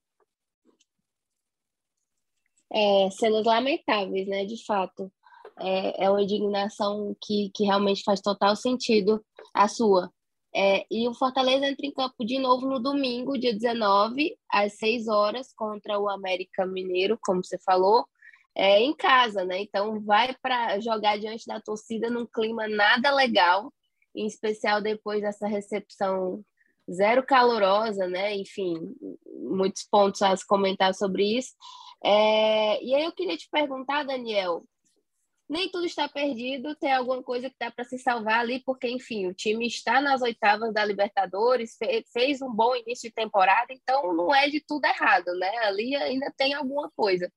É, 2.73 3.09
cenas 3.11 3.45
lamentáveis, 3.45 4.27
né, 4.27 4.45
de 4.45 4.65
fato 4.65 5.11
é, 5.59 6.05
é 6.05 6.09
uma 6.09 6.21
indignação 6.21 7.15
que, 7.21 7.51
que 7.53 7.63
realmente 7.63 8.03
faz 8.03 8.21
total 8.21 8.55
sentido 8.55 9.23
a 9.53 9.67
sua. 9.67 10.11
É, 10.55 10.85
e 10.89 11.07
o 11.07 11.13
Fortaleza 11.13 11.65
entra 11.65 11.85
em 11.85 11.91
campo 11.91 12.23
de 12.23 12.37
novo 12.37 12.67
no 12.67 12.79
domingo, 12.79 13.37
dia 13.37 13.53
19, 13.53 14.37
às 14.51 14.77
6 14.77 15.07
horas, 15.07 15.51
contra 15.55 15.99
o 15.99 16.07
América 16.07 16.65
Mineiro, 16.65 17.17
como 17.23 17.43
você 17.43 17.57
falou, 17.59 18.05
é, 18.55 18.79
em 18.79 18.95
casa, 18.95 19.43
né? 19.43 19.61
Então 19.61 19.99
vai 20.01 20.35
para 20.41 20.79
jogar 20.79 21.17
diante 21.17 21.47
da 21.47 21.59
torcida 21.59 22.09
num 22.09 22.27
clima 22.27 22.67
nada 22.67 23.11
legal, 23.11 23.73
em 24.15 24.27
especial 24.27 24.79
depois 24.79 25.21
dessa 25.21 25.47
recepção 25.47 26.43
zero 26.91 27.23
calorosa, 27.25 28.07
né? 28.07 28.35
Enfim, 28.35 28.75
muitos 29.49 29.87
pontos 29.89 30.21
a 30.21 30.35
se 30.35 30.45
comentar 30.45 30.93
sobre 30.93 31.37
isso. 31.37 31.53
É, 32.03 32.83
e 32.83 32.93
aí 32.93 33.03
eu 33.03 33.11
queria 33.13 33.37
te 33.37 33.49
perguntar, 33.49 34.03
Daniel, 34.03 34.63
nem 35.49 35.69
tudo 35.69 35.85
está 35.85 36.07
perdido, 36.07 36.75
tem 36.75 36.91
alguma 36.91 37.21
coisa 37.21 37.49
que 37.49 37.55
dá 37.59 37.69
para 37.71 37.85
se 37.85 37.97
salvar 37.97 38.39
ali, 38.39 38.61
porque, 38.65 38.89
enfim, 38.89 39.27
o 39.27 39.33
time 39.33 39.67
está 39.67 40.01
nas 40.01 40.21
oitavas 40.21 40.73
da 40.73 40.83
Libertadores, 40.83 41.77
fez 42.11 42.41
um 42.41 42.51
bom 42.51 42.75
início 42.75 43.09
de 43.09 43.15
temporada, 43.15 43.67
então 43.69 44.13
não 44.13 44.33
é 44.33 44.49
de 44.49 44.61
tudo 44.65 44.85
errado, 44.85 45.33
né? 45.37 45.49
Ali 45.59 45.95
ainda 45.95 46.33
tem 46.35 46.53
alguma 46.53 46.89
coisa. 46.95 47.31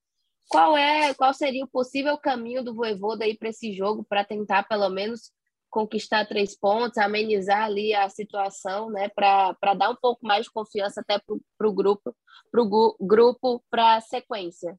Qual 0.48 0.76
é, 0.76 1.12
qual 1.14 1.34
seria 1.34 1.64
o 1.64 1.68
possível 1.68 2.16
caminho 2.16 2.62
do 2.62 2.74
Voivoda 2.74 3.24
aí 3.24 3.36
para 3.36 3.48
esse 3.48 3.72
jogo, 3.72 4.04
para 4.08 4.24
tentar 4.24 4.62
pelo 4.68 4.88
menos 4.88 5.32
conquistar 5.76 6.24
três 6.24 6.56
pontos, 6.56 6.96
amenizar 6.96 7.64
ali 7.64 7.92
a 7.92 8.08
situação, 8.08 8.88
né, 8.88 9.10
para 9.10 9.74
dar 9.76 9.90
um 9.90 9.94
pouco 9.94 10.26
mais 10.26 10.46
de 10.46 10.50
confiança 10.50 11.02
até 11.02 11.20
para 11.58 11.68
o 11.68 11.72
grupo, 11.72 12.16
para 12.50 12.62
o 12.62 12.96
grupo 12.98 13.62
para 13.68 13.96
a 13.96 14.00
sequência. 14.00 14.74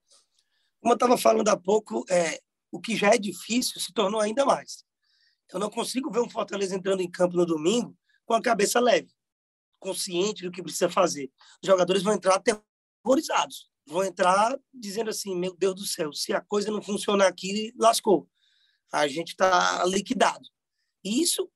Como 0.82 0.94
eu 0.94 0.96
estava 0.96 1.16
falando 1.16 1.50
há 1.50 1.56
pouco, 1.56 2.04
é, 2.10 2.39
o 2.72 2.82
que 2.82 2.96
já 2.96 3.10
é 3.13 3.18
difícil 3.20 3.80
se 3.80 3.94
tornou 3.94 4.20
ainda 4.20 4.44
mais. 4.44 4.84
Eu 5.54 5.60
não 5.60 5.70
consigo 5.70 6.10
ver 6.10 6.20
um 6.20 6.30
Fortaleza 6.30 6.75
entrando 6.75 7.01
em 7.01 7.12
campo 7.12 7.38
no 7.38 7.46
domingo 7.46 7.96
com 8.25 8.34
a 8.34 8.42
cabeça 8.42 8.80
leve, 8.80 9.13
consciente 9.77 10.42
do 10.42 10.51
que 10.51 10.63
precisa 10.63 10.89
fazer. 10.89 11.32
Os 11.62 11.68
jogadores 11.68 12.01
vão 12.01 12.13
entrar 12.13 12.42
aterrorizados, 12.42 13.70
vão 13.86 14.04
entrar 14.04 14.58
dizendo 14.74 15.12
assim: 15.12 15.38
meu 15.38 15.56
Deus 15.56 15.75
do 15.75 15.86
céu, 15.86 16.12
se 16.12 16.34
a 16.34 16.42
coisa 16.42 16.72
não 16.72 16.82
funcionar 16.82 17.27
aqui, 17.27 17.72
lascou. 17.77 18.27
A 18.92 19.08
gente 19.08 19.34
está 19.34 19.86
liquidado. 19.86 20.57
E 21.04 21.22
isso 21.22 21.50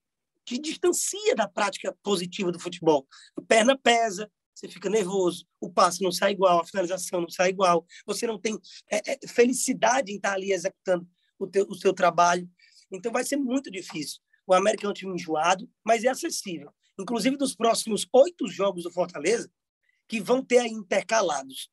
te 0.45 0.57
distancia 0.57 1.35
da 1.35 1.47
prática 1.47 1.95
positiva 2.03 2.51
do 2.51 2.59
futebol. 2.59 3.07
A 3.35 3.41
perna 3.41 3.77
pesa, 3.77 4.31
você 4.53 4.67
fica 4.67 4.89
nervoso, 4.89 5.45
o 5.59 5.71
passe 5.71 6.03
não 6.03 6.11
sai 6.11 6.31
igual, 6.31 6.59
a 6.59 6.65
finalização 6.65 7.21
não 7.21 7.29
sai 7.29 7.49
igual, 7.49 7.85
você 8.05 8.27
não 8.27 8.39
tem 8.39 8.57
é, 8.91 9.13
é, 9.13 9.27
felicidade 9.27 10.11
em 10.11 10.15
estar 10.15 10.33
ali 10.33 10.51
executando 10.51 11.07
o, 11.39 11.47
teu, 11.47 11.65
o 11.67 11.75
seu 11.75 11.93
trabalho. 11.93 12.49
Então 12.91 13.11
vai 13.11 13.23
ser 13.23 13.37
muito 13.37 13.71
difícil. 13.71 14.19
O 14.45 14.53
América 14.53 14.85
é 14.85 14.89
um 14.89 14.93
time 14.93 15.13
enjoado, 15.13 15.69
mas 15.83 16.03
é 16.03 16.09
acessível. 16.09 16.73
Inclusive, 16.99 17.37
dos 17.37 17.55
próximos 17.55 18.05
oito 18.11 18.47
jogos 18.47 18.83
do 18.83 18.91
Fortaleza, 18.91 19.49
que 20.07 20.19
vão 20.19 20.43
ter 20.43 20.59
aí 20.59 20.71
intercalados 20.71 21.69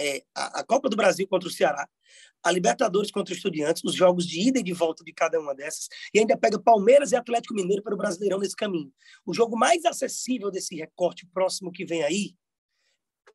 é, 0.00 0.24
a, 0.34 0.60
a 0.60 0.64
Copa 0.64 0.88
do 0.88 0.96
Brasil 0.96 1.26
contra 1.28 1.48
o 1.48 1.52
Ceará, 1.52 1.88
a 2.42 2.50
Libertadores 2.50 3.10
contra 3.10 3.34
o 3.34 3.36
Estudiantes, 3.36 3.84
os 3.84 3.94
jogos 3.94 4.26
de 4.26 4.48
ida 4.48 4.58
e 4.58 4.62
de 4.62 4.72
volta 4.72 5.04
de 5.04 5.12
cada 5.12 5.38
uma 5.38 5.54
dessas, 5.54 5.88
e 6.14 6.18
ainda 6.18 6.36
pega 6.36 6.58
Palmeiras 6.58 7.12
e 7.12 7.16
Atlético 7.16 7.54
Mineiro 7.54 7.82
para 7.82 7.94
o 7.94 7.98
Brasileirão 7.98 8.38
nesse 8.38 8.56
caminho. 8.56 8.92
O 9.26 9.34
jogo 9.34 9.56
mais 9.58 9.84
acessível 9.84 10.50
desse 10.50 10.74
recorte 10.74 11.26
próximo 11.26 11.70
que 11.70 11.84
vem 11.84 12.02
aí 12.02 12.34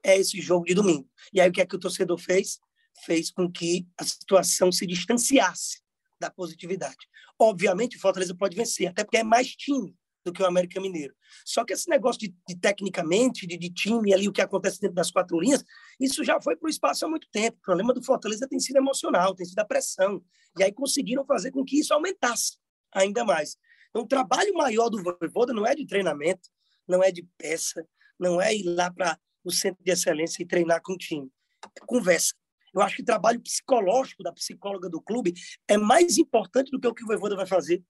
é 0.03 0.17
esse 0.17 0.41
jogo 0.41 0.65
de 0.65 0.73
domingo. 0.73 1.07
E 1.31 1.39
aí 1.39 1.49
o 1.49 1.53
que 1.53 1.61
é 1.61 1.65
que 1.65 1.75
o 1.75 1.79
torcedor 1.79 2.17
fez? 2.17 2.59
Fez 3.05 3.29
com 3.29 3.51
que 3.51 3.87
a 3.97 4.03
situação 4.03 4.71
se 4.71 4.85
distanciasse 4.87 5.81
da 6.19 6.31
positividade. 6.31 6.97
Obviamente, 7.37 7.97
o 7.97 7.99
Fortaleza 7.99 8.33
pode 8.33 8.55
vencer, 8.55 8.87
até 8.87 9.03
porque 9.03 9.17
é 9.17 9.23
mais 9.23 9.49
time 9.49 9.95
do 10.25 10.33
que 10.33 10.41
o 10.41 10.45
América 10.45 10.81
Mineiro. 10.81 11.13
Só 11.45 11.63
que 11.63 11.73
esse 11.73 11.87
negócio 11.87 12.19
de, 12.19 12.35
de 12.47 12.57
tecnicamente, 12.57 13.45
de, 13.45 13.57
de, 13.57 13.69
time 13.69 14.13
ali, 14.13 14.27
o 14.27 14.31
que 14.31 14.41
acontece 14.41 14.81
dentro 14.81 14.95
das 14.95 15.11
quatro 15.11 15.39
linhas, 15.39 15.63
isso 15.99 16.23
já 16.23 16.41
foi 16.41 16.55
para 16.55 16.65
o 16.65 16.69
espaço 16.69 17.05
há 17.05 17.09
muito 17.09 17.27
tempo. 17.31 17.57
O 17.59 17.61
problema 17.61 17.93
do 17.93 18.03
Fortaleza 18.03 18.47
tem 18.47 18.59
sido 18.59 18.77
emocional, 18.77 19.35
tem 19.35 19.45
sido 19.45 19.59
a 19.59 19.65
pressão. 19.65 20.23
E 20.57 20.63
aí 20.63 20.71
conseguiram 20.71 21.23
fazer 21.25 21.51
com 21.51 21.63
que 21.63 21.79
isso 21.79 21.93
aumentasse 21.93 22.57
ainda 22.91 23.23
mais. 23.23 23.55
Então, 23.89 24.01
o 24.01 24.07
trabalho 24.07 24.53
maior 24.55 24.89
do 24.89 25.01
Voivoda 25.01 25.53
não 25.53 25.65
é 25.65 25.75
de 25.75 25.85
treinamento, 25.85 26.49
não 26.87 27.03
é 27.03 27.11
de 27.11 27.23
peça, 27.37 27.85
não 28.19 28.41
é 28.41 28.53
ir 28.55 28.63
lá 28.63 28.91
para 28.91 29.17
o 29.43 29.51
centro 29.51 29.83
de 29.83 29.91
excelência 29.91 30.41
e 30.41 30.45
treinar 30.45 30.81
com 30.81 30.93
o 30.93 30.97
time. 30.97 31.29
É 31.63 31.85
conversa. 31.85 32.33
Eu 32.73 32.81
acho 32.81 32.97
que 32.97 33.01
o 33.03 33.05
trabalho 33.05 33.39
psicológico 33.39 34.21
da 34.21 34.33
psicóloga 34.33 34.89
do 34.89 35.01
clube 35.01 35.33
é 35.67 35.77
mais 35.77 36.17
importante 36.17 36.71
do 36.71 36.79
que 36.79 36.87
o 36.87 36.93
que 36.93 37.03
o 37.03 37.07
Voivoda 37.07 37.35
vai 37.35 37.45
fazer 37.45 37.81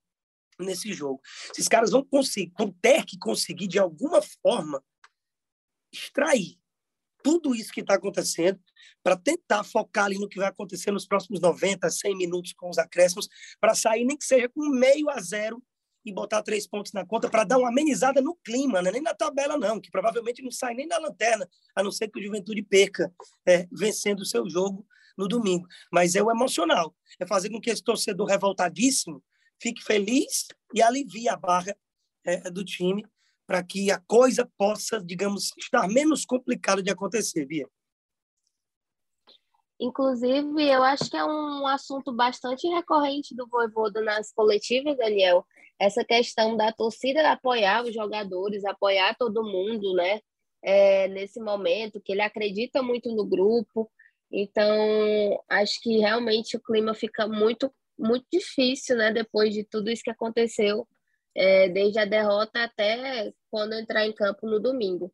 nesse 0.59 0.93
jogo. 0.93 1.21
Esses 1.51 1.67
caras 1.67 1.91
vão 1.91 2.03
conseguir, 2.03 2.53
vão 2.57 2.71
ter 2.81 3.05
que 3.05 3.17
conseguir, 3.17 3.67
de 3.67 3.79
alguma 3.79 4.21
forma, 4.41 4.83
extrair 5.91 6.57
tudo 7.23 7.55
isso 7.55 7.73
que 7.73 7.81
está 7.81 7.95
acontecendo 7.95 8.59
para 9.01 9.17
tentar 9.17 9.63
focar 9.63 10.05
ali 10.05 10.19
no 10.19 10.29
que 10.29 10.37
vai 10.37 10.47
acontecer 10.47 10.91
nos 10.91 11.07
próximos 11.07 11.39
90, 11.39 11.89
100 11.89 12.15
minutos 12.15 12.53
com 12.53 12.69
os 12.69 12.77
acréscimos, 12.77 13.27
para 13.59 13.73
sair 13.73 14.05
nem 14.05 14.15
que 14.15 14.25
seja 14.25 14.47
com 14.47 14.69
meio 14.69 15.09
a 15.09 15.19
zero 15.19 15.61
e 16.05 16.13
botar 16.13 16.43
três 16.43 16.67
pontos 16.67 16.93
na 16.93 17.03
conta 17.03 17.27
para 17.27 17.43
dar 17.43 17.57
uma 17.57 17.69
amenizada 17.69 18.21
no 18.21 18.35
clima, 18.35 18.79
né? 18.79 18.91
nem 18.91 19.01
na 19.01 19.15
tabela 19.15 19.57
não, 19.57 19.81
que 19.81 19.89
provavelmente 19.89 20.43
não 20.43 20.51
sai 20.51 20.75
nem 20.75 20.87
da 20.87 20.99
lanterna, 20.99 21.49
a 21.75 21.81
não 21.81 21.91
ser 21.91 22.09
que 22.09 22.19
o 22.19 22.23
Juventude 22.23 22.61
perca 22.61 23.11
é, 23.47 23.67
vencendo 23.71 24.19
o 24.19 24.25
seu 24.25 24.47
jogo 24.47 24.85
no 25.17 25.27
domingo. 25.27 25.67
Mas 25.91 26.13
é 26.13 26.21
o 26.21 26.29
emocional, 26.29 26.95
é 27.19 27.25
fazer 27.25 27.49
com 27.49 27.59
que 27.59 27.71
esse 27.71 27.83
torcedor 27.83 28.27
revoltadíssimo 28.27 29.23
fique 29.65 29.83
feliz 29.83 30.45
e 30.75 30.81
alivie 30.83 31.27
a 31.27 31.35
barra 31.35 31.75
é, 32.23 32.51
do 32.51 32.63
time 32.63 33.03
para 33.47 33.63
que 33.63 33.89
a 33.89 33.99
coisa 33.99 34.47
possa, 34.57 35.03
digamos, 35.03 35.51
estar 35.57 35.87
menos 35.87 36.23
complicada 36.23 36.83
de 36.83 36.91
acontecer, 36.91 37.45
Bia. 37.47 37.67
Inclusive, 39.79 40.63
eu 40.69 40.83
acho 40.83 41.09
que 41.09 41.17
é 41.17 41.25
um 41.25 41.65
assunto 41.67 42.13
bastante 42.13 42.67
recorrente 42.67 43.35
do 43.35 43.47
Voivoda 43.47 44.01
nas 44.01 44.31
coletivas, 44.31 44.97
Daniel, 44.97 45.45
essa 45.79 46.05
questão 46.05 46.55
da 46.55 46.71
torcida 46.71 47.31
apoiar 47.31 47.83
os 47.83 47.93
jogadores, 47.93 48.63
apoiar 48.65 49.15
todo 49.17 49.43
mundo, 49.43 49.93
né? 49.95 50.21
É, 50.63 51.07
nesse 51.09 51.39
momento, 51.39 52.01
que 52.01 52.13
ele 52.13 52.21
acredita 52.21 52.81
muito 52.81 53.13
no 53.13 53.25
grupo. 53.25 53.91
Então, 54.31 54.73
acho 55.49 55.79
que 55.81 55.97
realmente 55.97 56.55
o 56.55 56.61
clima 56.61 56.93
fica 56.93 57.27
muito 57.27 57.71
muito 57.97 58.25
difícil, 58.31 58.97
né? 58.97 59.11
Depois 59.11 59.53
de 59.53 59.63
tudo 59.63 59.89
isso 59.89 60.03
que 60.03 60.11
aconteceu, 60.11 60.87
é, 61.35 61.69
desde 61.69 61.99
a 61.99 62.05
derrota 62.05 62.63
até 62.63 63.31
quando 63.49 63.73
entrar 63.73 64.05
em 64.05 64.13
campo 64.13 64.47
no 64.47 64.59
domingo. 64.59 65.13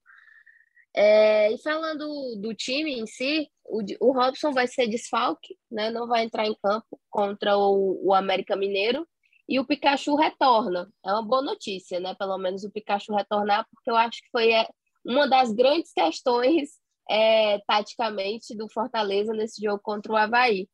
É, 0.93 1.51
e 1.51 1.57
falando 1.59 2.35
do 2.37 2.53
time 2.53 2.99
em 2.99 3.07
si, 3.07 3.49
o, 3.63 3.81
o 4.01 4.11
Robson 4.11 4.51
vai 4.51 4.67
ser 4.67 4.87
desfalque, 4.87 5.57
né? 5.69 5.89
Não 5.89 6.07
vai 6.07 6.23
entrar 6.23 6.45
em 6.45 6.55
campo 6.61 6.99
contra 7.09 7.57
o, 7.57 7.99
o 8.07 8.13
América 8.13 8.55
Mineiro. 8.55 9.07
E 9.47 9.59
o 9.59 9.65
Pikachu 9.65 10.15
retorna. 10.15 10.89
É 11.05 11.11
uma 11.11 11.23
boa 11.23 11.41
notícia, 11.41 11.99
né? 11.99 12.15
Pelo 12.15 12.37
menos 12.37 12.63
o 12.63 12.71
Pikachu 12.71 13.13
retornar, 13.13 13.67
porque 13.69 13.89
eu 13.89 13.95
acho 13.95 14.21
que 14.21 14.29
foi 14.31 14.51
é, 14.51 14.67
uma 15.05 15.27
das 15.27 15.51
grandes 15.51 15.91
questões 15.93 16.69
é, 17.09 17.59
taticamente 17.67 18.55
do 18.55 18.69
Fortaleza 18.69 19.33
nesse 19.33 19.61
jogo 19.61 19.81
contra 19.83 20.11
o 20.11 20.15
Havaí. 20.15 20.69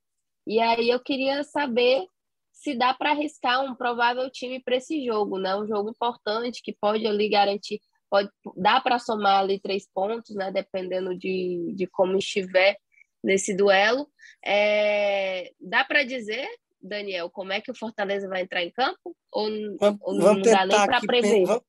E 0.48 0.60
aí 0.60 0.90
eu 0.90 1.00
queria 1.00 1.44
saber 1.44 2.08
se 2.54 2.74
dá 2.74 2.94
para 2.94 3.12
arriscar 3.12 3.64
um 3.64 3.76
provável 3.76 4.30
time 4.32 4.62
para 4.62 4.78
esse 4.78 5.06
jogo, 5.06 5.38
né? 5.38 5.56
Um 5.56 5.68
jogo 5.68 5.90
importante 5.90 6.62
que 6.64 6.76
pode 6.80 7.06
ali 7.06 7.30
garantir, 7.30 7.80
pode 8.10 8.30
dá 8.56 8.80
para 8.80 8.98
somar 8.98 9.42
ali 9.42 9.60
três 9.60 9.88
pontos, 9.94 10.34
né? 10.36 10.52
Dependendo 10.52 11.16
de, 11.18 11.74
de 11.76 11.86
como 11.88 12.18
estiver 12.18 12.78
nesse 13.24 13.56
duelo. 13.56 14.10
É, 14.44 15.52
dá 15.60 15.84
para 15.84 16.04
dizer, 16.04 16.48
Daniel, 16.82 17.30
como 17.30 17.52
é 17.52 17.60
que 17.60 17.70
o 17.70 17.78
Fortaleza 17.78 18.28
vai 18.30 18.42
entrar 18.42 18.64
em 18.64 18.72
campo? 18.72 19.16
Ou, 19.32 19.50
vamos, 19.78 20.00
ou 20.02 20.14
não 20.14 20.42
dá 20.42 20.66
nem 20.66 20.78
para 20.78 21.02
prever? 21.02 21.46
Vamos, 21.46 21.64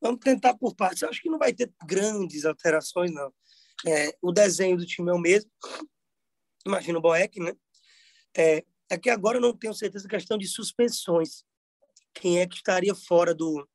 vamos, 0.00 0.20
tentar 0.20 0.56
por 0.56 0.74
partes. 0.74 1.02
Eu 1.02 1.10
acho 1.10 1.20
que 1.20 1.30
não 1.30 1.38
vai 1.38 1.52
ter 1.52 1.70
grandes 1.86 2.46
alterações, 2.46 3.12
não. 3.12 3.30
É, 3.86 4.16
o 4.22 4.32
desenho 4.32 4.78
do 4.78 4.86
time 4.86 5.10
é 5.10 5.14
o 5.14 5.18
mesmo. 5.18 5.50
Imagina 6.66 6.98
o 6.98 7.02
Boeck, 7.02 7.38
né? 7.38 7.52
É, 8.36 8.64
aqui 8.90 9.10
agora 9.10 9.38
eu 9.38 9.42
não 9.42 9.56
tenho 9.56 9.74
certeza 9.74 10.08
questão 10.08 10.36
de 10.36 10.46
suspensões. 10.46 11.44
Quem 12.12 12.40
é 12.40 12.46
que 12.46 12.56
estaria 12.56 12.94
fora 12.94 13.34
do, 13.34 13.68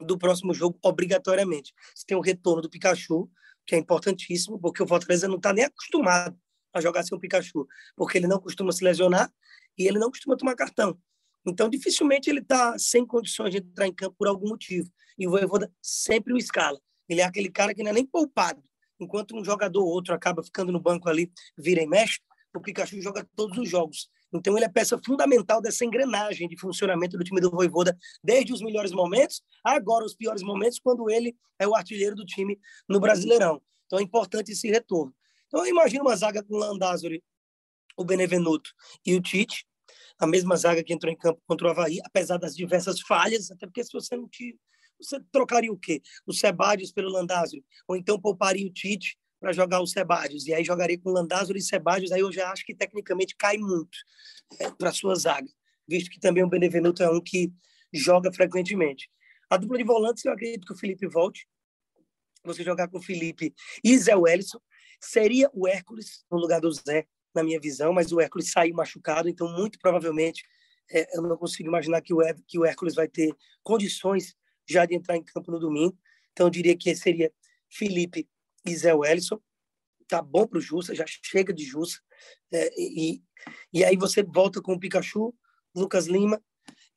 do 0.00 0.18
próximo 0.18 0.54
jogo 0.54 0.78
obrigatoriamente? 0.82 1.72
Se 1.94 2.06
tem 2.06 2.16
o 2.16 2.20
retorno 2.20 2.62
do 2.62 2.70
Pikachu, 2.70 3.30
que 3.66 3.74
é 3.74 3.78
importantíssimo, 3.78 4.58
porque 4.58 4.82
o 4.82 4.86
Fortaleza 4.86 5.28
não 5.28 5.36
está 5.36 5.52
nem 5.52 5.64
acostumado 5.64 6.38
a 6.72 6.80
jogar 6.80 7.02
sem 7.02 7.16
o 7.16 7.20
Pikachu, 7.20 7.66
porque 7.96 8.18
ele 8.18 8.26
não 8.26 8.40
costuma 8.40 8.72
se 8.72 8.84
lesionar 8.84 9.32
e 9.76 9.86
ele 9.86 9.98
não 9.98 10.10
costuma 10.10 10.36
tomar 10.36 10.54
cartão. 10.54 10.98
Então, 11.46 11.68
dificilmente 11.68 12.28
ele 12.28 12.40
está 12.40 12.78
sem 12.78 13.06
condições 13.06 13.50
de 13.50 13.58
entrar 13.58 13.86
em 13.86 13.94
campo 13.94 14.14
por 14.18 14.28
algum 14.28 14.48
motivo. 14.48 14.90
E 15.18 15.26
o 15.26 15.30
Voivoda 15.30 15.72
sempre 15.80 16.32
o 16.32 16.36
escala. 16.36 16.78
Ele 17.08 17.20
é 17.20 17.24
aquele 17.24 17.50
cara 17.50 17.74
que 17.74 17.82
não 17.82 17.90
é 17.90 17.94
nem 17.94 18.06
poupado. 18.06 18.62
Enquanto 18.98 19.34
um 19.34 19.44
jogador 19.44 19.82
ou 19.82 19.88
outro 19.88 20.14
acaba 20.14 20.42
ficando 20.42 20.70
no 20.70 20.80
banco 20.80 21.08
ali, 21.08 21.32
vira 21.56 21.82
e 21.82 21.86
mexe, 21.86 22.20
o 22.54 22.60
Pikachu 22.60 23.00
joga 23.00 23.28
todos 23.36 23.56
os 23.58 23.68
jogos. 23.68 24.08
Então 24.32 24.56
ele 24.56 24.64
é 24.64 24.68
peça 24.68 24.98
fundamental 25.04 25.60
dessa 25.60 25.84
engrenagem 25.84 26.48
de 26.48 26.58
funcionamento 26.58 27.16
do 27.16 27.24
time 27.24 27.40
do 27.40 27.50
Voivoda, 27.50 27.96
desde 28.22 28.52
os 28.52 28.60
melhores 28.60 28.92
momentos, 28.92 29.42
agora 29.64 30.04
os 30.04 30.14
piores 30.14 30.42
momentos, 30.42 30.78
quando 30.78 31.10
ele 31.10 31.36
é 31.58 31.66
o 31.66 31.74
artilheiro 31.74 32.14
do 32.14 32.24
time 32.24 32.58
no 32.88 33.00
Brasileirão. 33.00 33.60
Então 33.86 33.98
é 33.98 34.02
importante 34.02 34.52
esse 34.52 34.68
retorno. 34.68 35.14
Então 35.48 35.66
imagina 35.66 36.02
uma 36.02 36.14
zaga 36.14 36.42
com 36.42 36.54
o 36.54 36.58
Landázuri, 36.58 37.22
o 37.96 38.04
Benevenuto 38.04 38.70
e 39.04 39.14
o 39.14 39.20
Tite, 39.20 39.66
a 40.18 40.26
mesma 40.26 40.56
zaga 40.56 40.84
que 40.84 40.92
entrou 40.92 41.12
em 41.12 41.16
campo 41.16 41.42
contra 41.46 41.66
o 41.66 41.70
Havaí, 41.70 41.98
apesar 42.04 42.38
das 42.38 42.54
diversas 42.54 43.00
falhas, 43.00 43.50
até 43.50 43.66
porque 43.66 43.82
se 43.82 43.92
você 43.92 44.16
não 44.16 44.28
te 44.28 44.58
você 45.00 45.18
trocaria 45.32 45.72
o 45.72 45.78
quê? 45.78 46.02
O 46.26 46.32
Sebadios 46.32 46.92
pelo 46.92 47.08
Landázuri, 47.08 47.64
ou 47.88 47.96
então 47.96 48.20
pouparia 48.20 48.66
o 48.66 48.70
Tite 48.70 49.18
para 49.40 49.52
jogar 49.52 49.80
o 49.80 49.86
Sebadios. 49.86 50.46
E 50.46 50.54
aí 50.54 50.62
jogaria 50.62 50.98
com 50.98 51.10
Landázuri 51.10 51.58
e 51.58 51.62
Sebadios, 51.62 52.12
aí 52.12 52.20
eu 52.20 52.30
já 52.30 52.52
acho 52.52 52.64
que 52.64 52.74
tecnicamente 52.74 53.34
cai 53.34 53.56
muito 53.56 53.98
é, 54.60 54.70
para 54.70 54.92
sua 54.92 55.14
zaga, 55.14 55.48
visto 55.88 56.10
que 56.10 56.20
também 56.20 56.44
o 56.44 56.48
Benevenuto 56.48 57.02
é 57.02 57.10
um 57.10 57.20
que 57.20 57.50
joga 57.92 58.32
frequentemente. 58.32 59.10
A 59.48 59.56
dupla 59.56 59.78
de 59.78 59.84
volantes, 59.84 60.24
eu 60.24 60.32
acredito 60.32 60.66
que 60.66 60.72
o 60.72 60.76
Felipe 60.76 61.06
volte. 61.06 61.48
Você 62.44 62.62
jogar 62.62 62.88
com 62.88 62.98
o 62.98 63.02
Felipe 63.02 63.54
e 63.82 63.98
Zé 63.98 64.14
Wellison. 64.14 64.60
Seria 65.00 65.50
o 65.52 65.66
Hércules 65.66 66.24
no 66.30 66.38
lugar 66.38 66.60
do 66.60 66.70
Zé, 66.70 67.06
na 67.34 67.42
minha 67.42 67.58
visão, 67.58 67.92
mas 67.92 68.12
o 68.12 68.20
Hércules 68.20 68.52
saiu 68.52 68.74
machucado, 68.74 69.28
então 69.28 69.48
muito 69.56 69.78
provavelmente 69.78 70.44
É, 70.92 71.16
eu 71.16 71.22
não 71.22 71.36
consigo 71.36 71.68
imaginar 71.68 72.02
que 72.02 72.12
o, 72.12 72.18
que 72.48 72.58
o 72.58 72.64
Hércules 72.64 72.96
vai 72.96 73.06
ter 73.06 73.32
condições 73.62 74.34
já 74.68 74.84
de 74.84 74.96
entrar 74.96 75.16
em 75.16 75.22
campo 75.22 75.52
no 75.52 75.60
domingo. 75.60 75.96
Então, 76.32 76.46
eu 76.48 76.50
diria 76.50 76.76
que 76.76 76.94
seria 76.96 77.32
Felipe 77.68 78.28
e 78.64 78.76
Zé 78.76 78.94
Wellison. 78.94 79.40
Tá 80.08 80.20
bom 80.20 80.46
para 80.46 80.58
o 80.58 80.60
Jussa, 80.60 80.94
já 80.94 81.04
chega 81.06 81.52
de 81.52 81.64
Jussa. 81.64 81.98
É, 82.52 82.68
e, 82.76 83.22
e 83.72 83.84
aí 83.84 83.96
você 83.96 84.22
volta 84.22 84.60
com 84.60 84.72
o 84.72 84.78
Pikachu, 84.78 85.34
Lucas 85.74 86.06
Lima. 86.06 86.42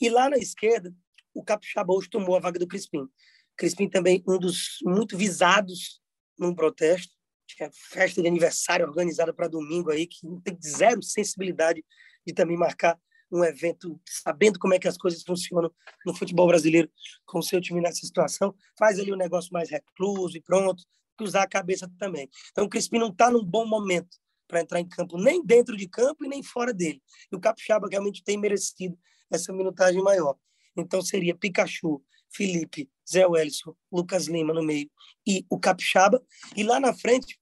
E 0.01 0.10
lá 0.10 0.29
na 0.29 0.38
esquerda, 0.38 0.93
o 1.34 1.43
Capixaba 1.43 1.93
hoje 1.93 2.10
tomou 2.10 2.36
a 2.36 2.39
vaga 2.39 2.60
do 2.60 2.67
Crispim. 2.67 3.08
Crispim 3.55 3.89
também 3.89 4.24
um 4.27 4.38
dos 4.38 4.79
muito 4.84 5.17
visados 5.17 6.01
num 6.38 6.55
protesto. 6.55 7.13
Tinha 7.48 7.70
festa 7.72 8.22
de 8.22 8.27
aniversário 8.27 8.88
organizada 8.88 9.34
para 9.34 9.48
domingo 9.48 9.91
aí, 9.91 10.08
que 10.08 10.25
não 10.25 10.41
tem 10.41 10.58
zero 10.62 11.03
sensibilidade 11.03 11.84
de 12.25 12.34
também 12.34 12.58
marcar 12.58 13.00
um 13.32 13.43
evento 13.43 14.00
sabendo 14.08 14.60
como 14.60 14.74
é 14.74 14.79
que 14.79 14.88
as 14.88 14.98
coisas 14.98 15.24
funcionam 15.24 15.72
no 16.05 16.15
futebol 16.15 16.48
brasileiro 16.48 16.89
com 17.25 17.39
o 17.39 17.43
seu 17.43 17.60
time 17.60 17.82
nessa 17.82 18.05
situação. 18.05 18.55
Faz 18.77 19.00
ali 19.00 19.12
um 19.12 19.17
negócio 19.17 19.51
mais 19.51 19.70
recluso 19.70 20.38
e 20.38 20.41
pronto, 20.41 20.84
usar 21.22 21.43
a 21.43 21.48
cabeça 21.48 21.89
também. 21.98 22.29
Então 22.51 22.65
o 22.65 22.70
Crispim 22.70 23.00
não 23.00 23.10
está 23.10 23.29
num 23.29 23.43
bom 23.43 23.65
momento 23.65 24.17
para 24.48 24.62
entrar 24.62 24.79
em 24.79 24.88
campo, 24.88 25.17
nem 25.17 25.43
dentro 25.43 25.75
de 25.75 25.88
campo 25.88 26.25
e 26.25 26.27
nem 26.27 26.43
fora 26.43 26.74
dele. 26.74 27.01
E 27.32 27.36
o 27.36 27.39
Capixaba 27.39 27.88
realmente 27.89 28.24
tem 28.24 28.38
merecido 28.38 28.98
essa 29.32 29.51
minutagem 29.51 30.01
maior. 30.01 30.38
Então 30.75 31.01
seria 31.01 31.36
Pikachu, 31.36 32.03
Felipe, 32.29 32.89
Zé 33.10 33.25
Wellison, 33.27 33.75
Lucas 33.91 34.27
Lima 34.27 34.53
no 34.53 34.63
meio 34.63 34.89
e 35.25 35.46
o 35.50 35.60
Capixaba. 35.60 36.24
E 36.55 36.63
lá 36.63 36.79
na 36.79 36.93
frente, 36.93 37.39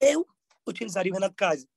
eu 0.00 0.26
utilizaria 0.66 1.12
o 1.12 1.14
Renato 1.14 1.34
Kaiser 1.34 1.68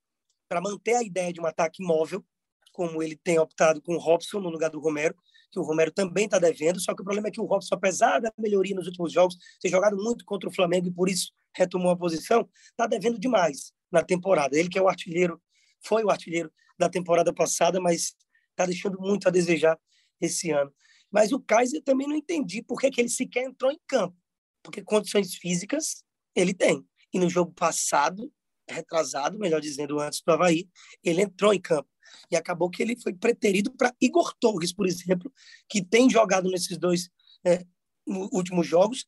para 0.48 0.62
manter 0.62 0.96
a 0.96 1.04
ideia 1.04 1.34
de 1.34 1.42
um 1.42 1.46
ataque 1.46 1.84
móvel, 1.84 2.24
como 2.72 3.02
ele 3.04 3.16
tem 3.16 3.40
optado 3.40 3.82
com 3.82 3.96
o 3.96 4.00
Robson 4.00 4.40
no 4.40 4.50
lugar 4.50 4.70
do 4.70 4.80
Romero, 4.80 5.16
que 5.54 5.60
o 5.60 5.64
Romero 5.64 5.92
também 5.92 6.26
está 6.26 6.40
devendo, 6.40 6.80
só 6.80 6.96
que 6.96 7.02
o 7.02 7.06
problema 7.06 7.28
é 7.28 7.32
que 7.32 7.40
o 7.40 7.46
Robson, 7.46 7.76
apesar 7.76 8.20
da 8.20 8.34
melhoria 8.38 8.76
nos 8.76 8.88
últimos 8.88 9.14
jogos, 9.14 9.38
ter 9.62 9.70
jogado 9.70 9.96
muito 9.96 10.26
contra 10.26 10.50
o 10.50 10.54
Flamengo 10.54 10.88
e 10.88 10.92
por 10.92 11.08
isso 11.08 11.32
retomou 11.56 11.92
a 11.92 11.96
posição, 11.96 12.50
está 12.72 12.88
devendo 12.88 13.20
demais 13.20 13.72
na 13.92 14.04
temporada. 14.04 14.58
Ele 14.58 14.68
que 14.68 14.80
é 14.80 14.82
o 14.82 14.90
artilheiro, 14.90 15.40
foi 15.80 16.04
o 16.04 16.10
artilheiro 16.10 16.52
da 16.78 16.90
temporada 16.90 17.32
passada, 17.32 17.80
mas 17.80 18.16
está 18.50 18.66
deixando 18.66 19.00
muito 19.00 19.28
a 19.28 19.32
desejar 19.32 19.80
esse 20.20 20.50
ano. 20.50 20.74
Mas 21.12 21.32
o 21.32 21.40
Kaiser 21.40 21.84
também 21.84 22.08
não 22.08 22.16
entendi 22.16 22.64
por 22.64 22.80
que, 22.82 22.90
que 22.90 23.00
ele 23.00 23.10
sequer 23.10 23.44
entrou 23.44 23.72
em 23.72 23.80
campo. 23.88 24.18
Porque 24.64 24.82
condições 24.82 25.36
físicas 25.36 26.04
ele 26.36 26.54
tem. 26.54 26.84
E 27.14 27.20
no 27.20 27.30
jogo 27.30 27.52
passado, 27.52 28.32
retrasado, 28.68 29.38
melhor 29.38 29.62
dizendo, 29.62 30.00
antes 30.00 30.22
do 30.26 30.32
Havaí, 30.32 30.68
ele 31.04 31.22
entrou 31.22 31.54
em 31.54 31.62
campo. 31.62 31.88
E 32.32 32.36
acabou 32.36 32.70
que 32.70 32.82
ele 32.82 32.96
foi 32.96 33.14
preterido 33.14 33.72
para 33.72 33.94
Igor 34.02 34.34
Torres, 34.40 34.74
por 34.74 34.88
exemplo, 34.88 35.32
que 35.70 35.84
tem 35.84 36.10
jogado 36.10 36.50
nesses 36.50 36.78
dois 36.78 37.10
é, 37.46 37.66
últimos 38.06 38.68
jogos 38.68 39.06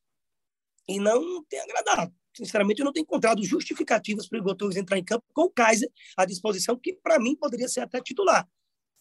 e 0.87 0.99
não 0.99 1.43
tem 1.45 1.59
agradado. 1.59 2.13
Sinceramente, 2.35 2.79
eu 2.79 2.85
não 2.85 2.91
tenho 2.91 3.03
encontrado 3.03 3.43
justificativas 3.43 4.27
para 4.27 4.37
o 4.37 4.41
Igor 4.41 4.55
Torres 4.55 4.75
entrar 4.75 4.97
em 4.97 5.03
campo 5.03 5.23
com 5.33 5.43
o 5.43 5.49
Kaiser 5.49 5.89
à 6.17 6.25
disposição, 6.25 6.77
que 6.77 6.93
para 6.93 7.17
mim 7.17 7.35
poderia 7.35 7.67
ser 7.67 7.79
até 7.79 8.01
titular, 8.01 8.47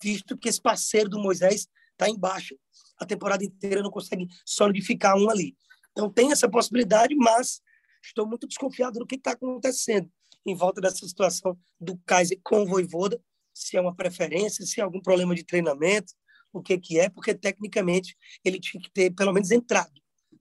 visto 0.00 0.38
que 0.38 0.48
esse 0.48 0.60
parceiro 0.60 1.08
do 1.08 1.18
Moisés 1.18 1.66
está 1.92 2.08
embaixo 2.08 2.56
a 2.96 3.04
temporada 3.04 3.44
inteira, 3.44 3.82
não 3.82 3.90
consegue 3.90 4.28
solidificar 4.44 5.16
um 5.16 5.28
ali. 5.28 5.56
Então 5.90 6.10
tem 6.10 6.30
essa 6.30 6.48
possibilidade, 6.48 7.14
mas 7.16 7.60
estou 8.02 8.26
muito 8.26 8.46
desconfiado 8.46 8.98
do 8.98 9.06
que 9.06 9.16
está 9.16 9.32
acontecendo 9.32 10.10
em 10.46 10.54
volta 10.54 10.80
dessa 10.80 11.06
situação 11.06 11.58
do 11.80 11.97
Kaiser 12.06 12.38
com 12.42 12.62
o 12.62 12.66
Voivoda, 12.66 13.21
se 13.54 13.76
é 13.76 13.80
uma 13.80 13.95
preferência, 13.95 14.67
se 14.67 14.80
é 14.80 14.84
algum 14.84 15.00
problema 15.00 15.34
de 15.34 15.45
treinamento, 15.45 16.12
o 16.52 16.60
que 16.60 16.78
que 16.78 16.99
é, 16.99 17.08
porque 17.08 17.34
tecnicamente 17.34 18.17
ele 18.45 18.60
tinha 18.60 18.82
que 18.82 18.90
ter 18.90 19.10
pelo 19.14 19.32
menos 19.32 19.50
entrado 19.50 19.93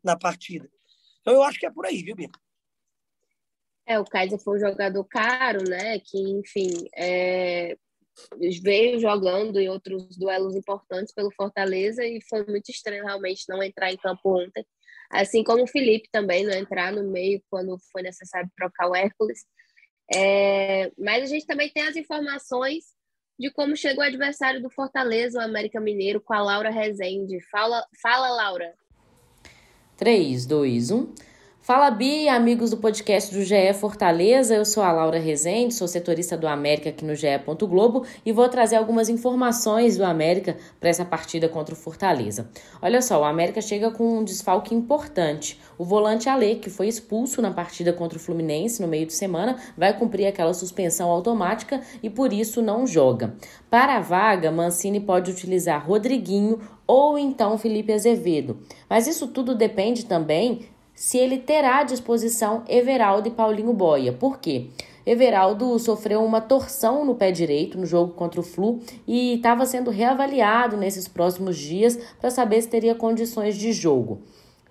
na 0.04 0.18
partida. 0.18 0.70
Então 1.22 1.34
eu 1.34 1.44
acho 1.44 1.60
que 1.60 1.66
é 1.66 1.72
por 1.72 1.86
aí, 1.86 2.04
viu, 2.04 2.16
Bia? 2.16 2.30
É, 3.86 4.00
o 4.00 4.06
Kaiser 4.06 4.40
foi 4.40 4.58
um 4.58 4.60
jogador 4.60 5.04
caro, 5.06 5.64
né? 5.68 6.00
Que, 6.00 6.18
enfim, 6.18 6.70
é, 6.96 7.78
veio 8.62 9.00
jogando 9.00 9.60
em 9.60 9.70
outros 9.70 10.18
duelos 10.18 10.56
importantes 10.56 11.14
pelo 11.14 11.34
Fortaleza 11.34 12.06
e 12.06 12.22
foi 12.30 12.46
muito 12.46 12.70
estranho 12.70 13.06
realmente 13.06 13.44
não 13.50 13.62
entrar 13.62 13.92
em 13.92 13.98
campo 13.98 14.42
ontem. 14.42 14.66
Assim 15.10 15.44
como 15.44 15.64
o 15.64 15.68
Felipe 15.68 16.10
também 16.12 16.46
não 16.46 16.54
entrar 16.54 16.92
no 16.92 17.10
meio 17.12 17.42
quando 17.50 17.78
foi 17.92 18.02
necessário 18.02 18.50
trocar 18.56 18.90
o 18.90 18.96
Hércules. 18.96 19.46
É, 20.14 20.92
mas 20.98 21.24
a 21.24 21.28
gente 21.28 21.46
também 21.46 21.70
tem 21.70 21.84
as 21.84 21.96
informações 21.96 22.86
de 23.40 23.52
como 23.52 23.76
chegou 23.76 24.04
o 24.04 24.08
adversário 24.08 24.62
do 24.62 24.70
Fortaleza, 24.70 25.40
o 25.40 25.44
América 25.44 25.80
Mineiro, 25.80 26.22
com 26.22 26.34
a 26.34 26.42
Laura 26.42 26.70
Rezende. 26.70 27.40
Fala, 27.50 27.86
fala 28.02 28.30
Laura. 28.30 28.74
3, 29.98 30.46
2, 30.46 30.92
1. 30.92 31.14
Fala 31.64 31.90
Bi, 31.90 32.28
amigos 32.28 32.72
do 32.72 32.76
podcast 32.76 33.34
do 33.34 33.42
GE 33.42 33.74
Fortaleza. 33.74 34.54
Eu 34.54 34.66
sou 34.66 34.84
a 34.84 34.92
Laura 34.92 35.18
Rezende, 35.18 35.74
sou 35.74 35.88
setorista 35.88 36.36
do 36.36 36.46
América 36.46 36.90
aqui 36.90 37.06
no 37.06 37.16
GE. 37.16 37.28
Globo 37.58 38.06
e 38.26 38.34
vou 38.34 38.50
trazer 38.50 38.76
algumas 38.76 39.08
informações 39.08 39.96
do 39.96 40.04
América 40.04 40.58
para 40.78 40.90
essa 40.90 41.06
partida 41.06 41.48
contra 41.48 41.74
o 41.74 41.78
Fortaleza. 41.78 42.50
Olha 42.82 43.02
só, 43.02 43.22
o 43.22 43.24
América 43.24 43.62
chega 43.62 43.90
com 43.92 44.18
um 44.18 44.26
desfalque 44.26 44.76
importante. 44.76 45.58
O 45.78 45.86
volante 45.86 46.28
Ale, 46.28 46.56
que 46.56 46.70
foi 46.70 46.90
expulso 46.90 47.42
na 47.42 47.52
partida 47.52 47.94
contra 47.94 48.18
o 48.18 48.22
Fluminense 48.22 48.82
no 48.82 48.88
meio 48.90 49.06
de 49.06 49.14
semana, 49.14 49.56
vai 49.78 49.98
cumprir 49.98 50.26
aquela 50.26 50.54
suspensão 50.54 51.10
automática 51.10 51.80
e 52.04 52.10
por 52.10 52.34
isso 52.34 52.62
não 52.62 52.86
joga. 52.86 53.38
Para 53.70 53.96
a 53.96 54.02
vaga, 54.02 54.52
Mancini 54.52 55.00
pode 55.00 55.32
utilizar 55.32 55.88
Rodriguinho 55.88 56.60
ou 56.86 57.18
então 57.18 57.58
Felipe 57.58 57.94
Azevedo. 57.94 58.60
Mas 58.90 59.08
isso 59.08 59.28
tudo 59.28 59.56
depende 59.56 60.06
também 60.06 60.73
se 60.96 61.18
ele 61.18 61.38
terá 61.38 61.80
à 61.80 61.84
disposição 61.84 62.64
Everaldo 62.68 63.28
e 63.28 63.32
Paulinho 63.32 63.74
Boia. 63.74 64.14
Por 64.14 64.40
quê? 64.40 64.68
Everaldo 65.06 65.78
sofreu 65.80 66.24
uma 66.24 66.40
torção 66.40 67.04
no 67.04 67.16
pé 67.16 67.32
direito 67.32 67.78
no 67.78 67.86
jogo 67.86 68.14
contra 68.14 68.40
o 68.40 68.44
Flu 68.44 68.80
e 69.06 69.36
estava 69.36 69.66
sendo 69.66 69.92
reavaliado 69.92 70.78
nesses 70.78 71.08
próximos 71.08 71.58
dias 71.58 72.00
para 72.22 72.32
saber 72.32 72.62
se 72.62 72.70
teria 72.70 72.96
condições 72.96 73.56
de 73.56 73.74
jogo. 73.74 74.22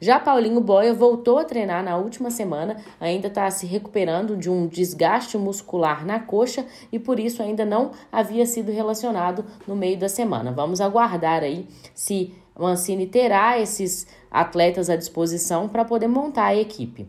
Já 0.03 0.19
Paulinho 0.19 0.61
Boia 0.61 0.93
voltou 0.93 1.39
a 1.39 1.45
treinar 1.45 1.85
na 1.85 1.97
última 1.97 2.29
semana, 2.29 2.77
ainda 2.99 3.29
está 3.29 3.49
se 3.53 3.67
recuperando 3.67 4.37
de 4.37 4.51
um 4.51 4.67
desgaste 4.67 5.39
muscular 5.39 6.05
na 6.05 6.19
coxa 6.19 6.67
e 6.91 6.99
por 6.99 7.21
isso 7.21 7.41
ainda 7.41 7.65
não 7.65 7.93
havia 8.11 8.45
sido 8.45 8.73
relacionado 8.73 9.45
no 9.65 9.77
meio 9.77 9.97
da 9.97 10.09
semana. 10.09 10.51
Vamos 10.51 10.81
aguardar 10.81 11.45
aí 11.45 11.69
se 11.95 12.35
Mancini 12.59 13.07
terá 13.07 13.59
esses 13.59 14.07
atletas 14.31 14.91
à 14.91 14.97
disposição 14.97 15.69
para 15.69 15.85
poder 15.85 16.09
montar 16.09 16.47
a 16.47 16.57
equipe. 16.57 17.09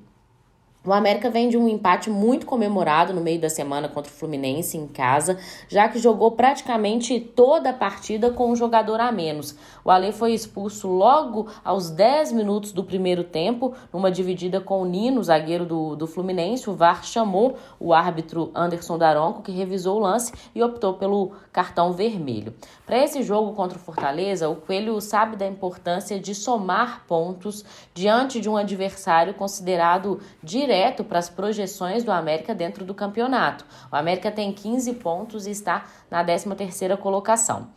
O 0.86 0.92
América 0.92 1.30
vem 1.30 1.48
de 1.48 1.58
um 1.58 1.70
empate 1.70 2.10
muito 2.10 2.46
comemorado 2.46 3.14
no 3.14 3.22
meio 3.22 3.40
da 3.40 3.50
semana 3.50 3.88
contra 3.88 4.12
o 4.12 4.14
Fluminense 4.14 4.78
em 4.78 4.86
casa, 4.86 5.38
já 5.70 5.88
que 5.88 5.98
jogou 5.98 6.32
praticamente 6.32 7.22
toda 7.22 7.70
a 7.70 7.74
partida 7.74 8.32
com 8.32 8.52
um 8.52 8.56
jogador 8.56 9.00
a 9.00 9.10
menos. 9.10 9.56
O 9.86 9.90
Ale 9.90 10.12
foi 10.12 10.34
expulso 10.34 10.90
logo 10.90 11.48
aos 11.64 11.90
10 11.90 12.34
minutos 12.34 12.74
do 12.74 12.84
primeiro 12.84 13.24
tempo, 13.24 13.74
numa 13.94 14.12
dividida 14.12 14.60
com 14.60 14.82
o 14.82 14.86
Nino, 14.86 15.24
zagueiro 15.24 15.66
do, 15.66 15.96
do 15.96 16.06
Fluminense. 16.06 16.70
O 16.70 16.76
VAR 16.76 17.02
chamou 17.06 17.56
o 17.80 17.94
árbitro 17.94 18.52
Anderson 18.54 18.98
Daronco, 18.98 19.42
que 19.42 19.54
revisou 19.54 19.96
o 19.96 20.02
lance 20.02 20.34
e 20.54 20.62
optou 20.62 20.96
pelo 20.96 21.32
cartão 21.54 21.94
vermelho. 21.94 22.54
Para 22.86 23.02
esse 23.02 23.24
jogo 23.24 23.54
contra 23.54 23.78
o 23.78 23.82
Fortaleza, 23.82 24.50
o 24.50 24.58
Coelho 24.58 25.00
sabe 25.00 25.38
da 25.38 25.48
importância 25.48 26.20
de 26.20 26.36
somar 26.36 27.06
pontos 27.08 27.64
diante 27.94 28.42
de 28.42 28.50
um 28.50 28.58
adversário 28.58 29.34
considerado 29.34 30.20
direto 30.44 30.73
direto 30.74 31.04
para 31.04 31.20
as 31.20 31.30
projeções 31.30 32.04
do 32.04 32.12
América 32.12 32.56
dentro 32.56 32.84
do 32.84 32.96
campeonato. 32.96 33.64
O 33.92 33.96
América 33.96 34.32
tem 34.32 34.52
15 34.52 34.96
pontos 34.96 35.46
e 35.46 35.52
está 35.52 35.84
na 36.10 36.26
13ª 36.26 36.98
colocação. 36.98 37.68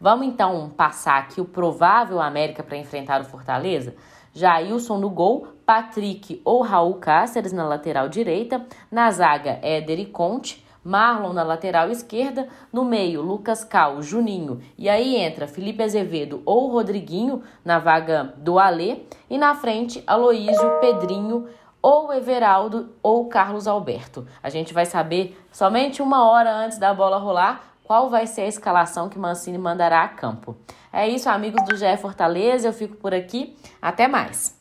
Vamos 0.00 0.26
então 0.26 0.70
passar 0.74 1.18
aqui 1.18 1.38
o 1.38 1.44
provável 1.44 2.18
América 2.18 2.62
para 2.62 2.78
enfrentar 2.78 3.20
o 3.20 3.24
Fortaleza? 3.24 3.94
Jailson 4.32 4.96
no 4.96 5.10
gol, 5.10 5.48
Patrick 5.66 6.40
ou 6.46 6.62
Raul 6.62 6.94
Cáceres 6.94 7.52
na 7.52 7.66
lateral 7.66 8.08
direita, 8.08 8.64
na 8.90 9.10
zaga 9.10 9.58
Éder 9.62 10.00
e 10.00 10.06
Conte, 10.06 10.64
Marlon 10.82 11.34
na 11.34 11.42
lateral 11.42 11.90
esquerda, 11.90 12.48
no 12.72 12.84
meio 12.84 13.20
Lucas 13.20 13.64
Cal, 13.64 14.00
Juninho, 14.00 14.60
e 14.78 14.88
aí 14.88 15.16
entra 15.16 15.48
Felipe 15.48 15.82
Azevedo 15.82 16.42
ou 16.46 16.70
Rodriguinho 16.70 17.42
na 17.64 17.78
vaga 17.78 18.34
do 18.38 18.58
Alê, 18.58 19.00
e 19.28 19.36
na 19.36 19.54
frente 19.54 20.02
Aloísio, 20.06 20.78
Pedrinho, 20.80 21.48
ou 21.86 22.12
Everaldo 22.12 22.96
ou 23.00 23.28
Carlos 23.28 23.68
Alberto. 23.68 24.26
A 24.42 24.50
gente 24.50 24.74
vai 24.74 24.84
saber 24.84 25.38
somente 25.52 26.02
uma 26.02 26.28
hora 26.28 26.52
antes 26.52 26.78
da 26.78 26.92
bola 26.92 27.16
rolar 27.16 27.78
qual 27.84 28.10
vai 28.10 28.26
ser 28.26 28.40
a 28.40 28.48
escalação 28.48 29.08
que 29.08 29.16
Mancini 29.16 29.56
mandará 29.56 30.02
a 30.02 30.08
campo. 30.08 30.56
É 30.92 31.08
isso, 31.08 31.28
amigos 31.28 31.64
do 31.64 31.76
GE 31.76 31.96
Fortaleza, 31.98 32.66
eu 32.66 32.72
fico 32.72 32.96
por 32.96 33.14
aqui. 33.14 33.56
Até 33.80 34.08
mais. 34.08 34.58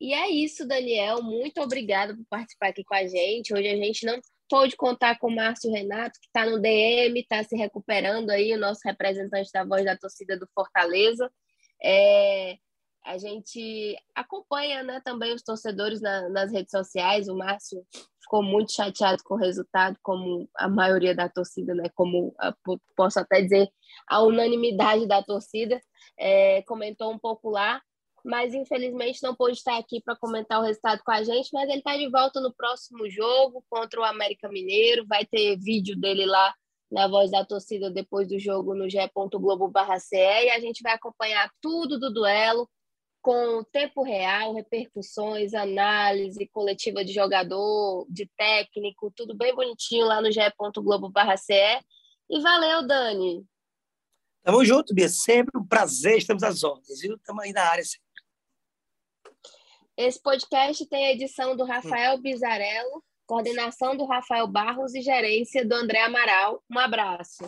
E 0.00 0.14
é 0.14 0.30
isso, 0.30 0.68
Daniel. 0.68 1.20
Muito 1.20 1.60
obrigada 1.60 2.14
por 2.14 2.24
participar 2.30 2.68
aqui 2.68 2.84
com 2.84 2.94
a 2.94 3.04
gente. 3.08 3.52
Hoje 3.52 3.66
a 3.66 3.76
gente 3.76 4.06
não 4.06 4.20
pôde 4.48 4.76
contar 4.76 5.18
com 5.18 5.26
o 5.26 5.34
Márcio 5.34 5.72
Renato, 5.72 6.20
que 6.20 6.28
está 6.28 6.48
no 6.48 6.60
DM, 6.60 7.18
está 7.18 7.42
se 7.42 7.56
recuperando 7.56 8.30
aí, 8.30 8.54
o 8.54 8.58
nosso 8.58 8.82
representante 8.84 9.50
da 9.52 9.64
voz 9.64 9.84
da 9.84 9.96
torcida 9.96 10.38
do 10.38 10.46
Fortaleza. 10.54 11.28
É, 11.82 12.54
a 13.08 13.16
gente 13.16 13.96
acompanha 14.14 14.82
né, 14.82 15.00
também 15.02 15.34
os 15.34 15.42
torcedores 15.42 15.98
na, 15.98 16.28
nas 16.28 16.52
redes 16.52 16.70
sociais. 16.70 17.26
O 17.26 17.34
Márcio 17.34 17.82
ficou 18.20 18.42
muito 18.42 18.70
chateado 18.70 19.22
com 19.24 19.34
o 19.34 19.38
resultado, 19.38 19.96
como 20.02 20.46
a 20.54 20.68
maioria 20.68 21.14
da 21.14 21.26
torcida, 21.26 21.74
né, 21.74 21.88
como 21.94 22.34
a, 22.38 22.54
posso 22.94 23.18
até 23.18 23.40
dizer 23.40 23.70
a 24.06 24.22
unanimidade 24.22 25.06
da 25.06 25.22
torcida, 25.22 25.80
é, 26.18 26.60
comentou 26.62 27.10
um 27.10 27.18
pouco 27.18 27.48
lá. 27.48 27.80
Mas 28.22 28.52
infelizmente 28.52 29.22
não 29.22 29.34
pôde 29.34 29.56
estar 29.56 29.78
aqui 29.78 30.02
para 30.02 30.16
comentar 30.16 30.60
o 30.60 30.64
resultado 30.64 31.02
com 31.02 31.10
a 31.10 31.22
gente, 31.22 31.48
mas 31.50 31.66
ele 31.70 31.78
está 31.78 31.96
de 31.96 32.10
volta 32.10 32.40
no 32.42 32.52
próximo 32.52 33.08
jogo 33.08 33.64
contra 33.70 34.00
o 34.00 34.04
América 34.04 34.50
Mineiro, 34.50 35.06
vai 35.06 35.24
ter 35.24 35.56
vídeo 35.56 35.98
dele 35.98 36.26
lá 36.26 36.54
na 36.90 37.08
voz 37.08 37.30
da 37.30 37.42
torcida 37.42 37.90
depois 37.90 38.28
do 38.28 38.38
jogo 38.38 38.74
no 38.74 38.88
ge.globo.ce 38.90 40.16
e 40.16 40.50
a 40.50 40.60
gente 40.60 40.82
vai 40.82 40.92
acompanhar 40.92 41.50
tudo 41.62 41.98
do 41.98 42.12
duelo 42.12 42.68
com 43.20 43.64
tempo 43.64 44.02
real, 44.02 44.54
repercussões, 44.54 45.54
análise, 45.54 46.48
coletiva 46.48 47.04
de 47.04 47.12
jogador, 47.12 48.06
de 48.08 48.28
técnico, 48.36 49.12
tudo 49.14 49.36
bem 49.36 49.54
bonitinho 49.54 50.06
lá 50.06 50.20
no 50.20 50.30
ge.globo.ce. 50.30 51.80
E 52.30 52.40
valeu, 52.40 52.86
Dani! 52.86 53.44
Tamo 54.42 54.64
junto, 54.64 54.94
Bia. 54.94 55.08
Sempre 55.08 55.58
um 55.58 55.66
prazer, 55.66 56.18
estamos 56.18 56.42
às 56.42 56.62
ordens, 56.62 57.00
viu? 57.00 57.16
Estamos 57.16 57.44
aí 57.44 57.52
na 57.52 57.62
área 57.62 57.84
sempre. 57.84 58.08
Esse 59.96 60.22
podcast 60.22 60.86
tem 60.86 61.06
a 61.06 61.12
edição 61.12 61.56
do 61.56 61.64
Rafael 61.64 62.18
Bizarello, 62.18 63.02
coordenação 63.26 63.96
do 63.96 64.06
Rafael 64.06 64.46
Barros 64.46 64.94
e 64.94 65.02
gerência 65.02 65.66
do 65.66 65.74
André 65.74 66.00
Amaral. 66.00 66.62
Um 66.70 66.78
abraço. 66.78 67.44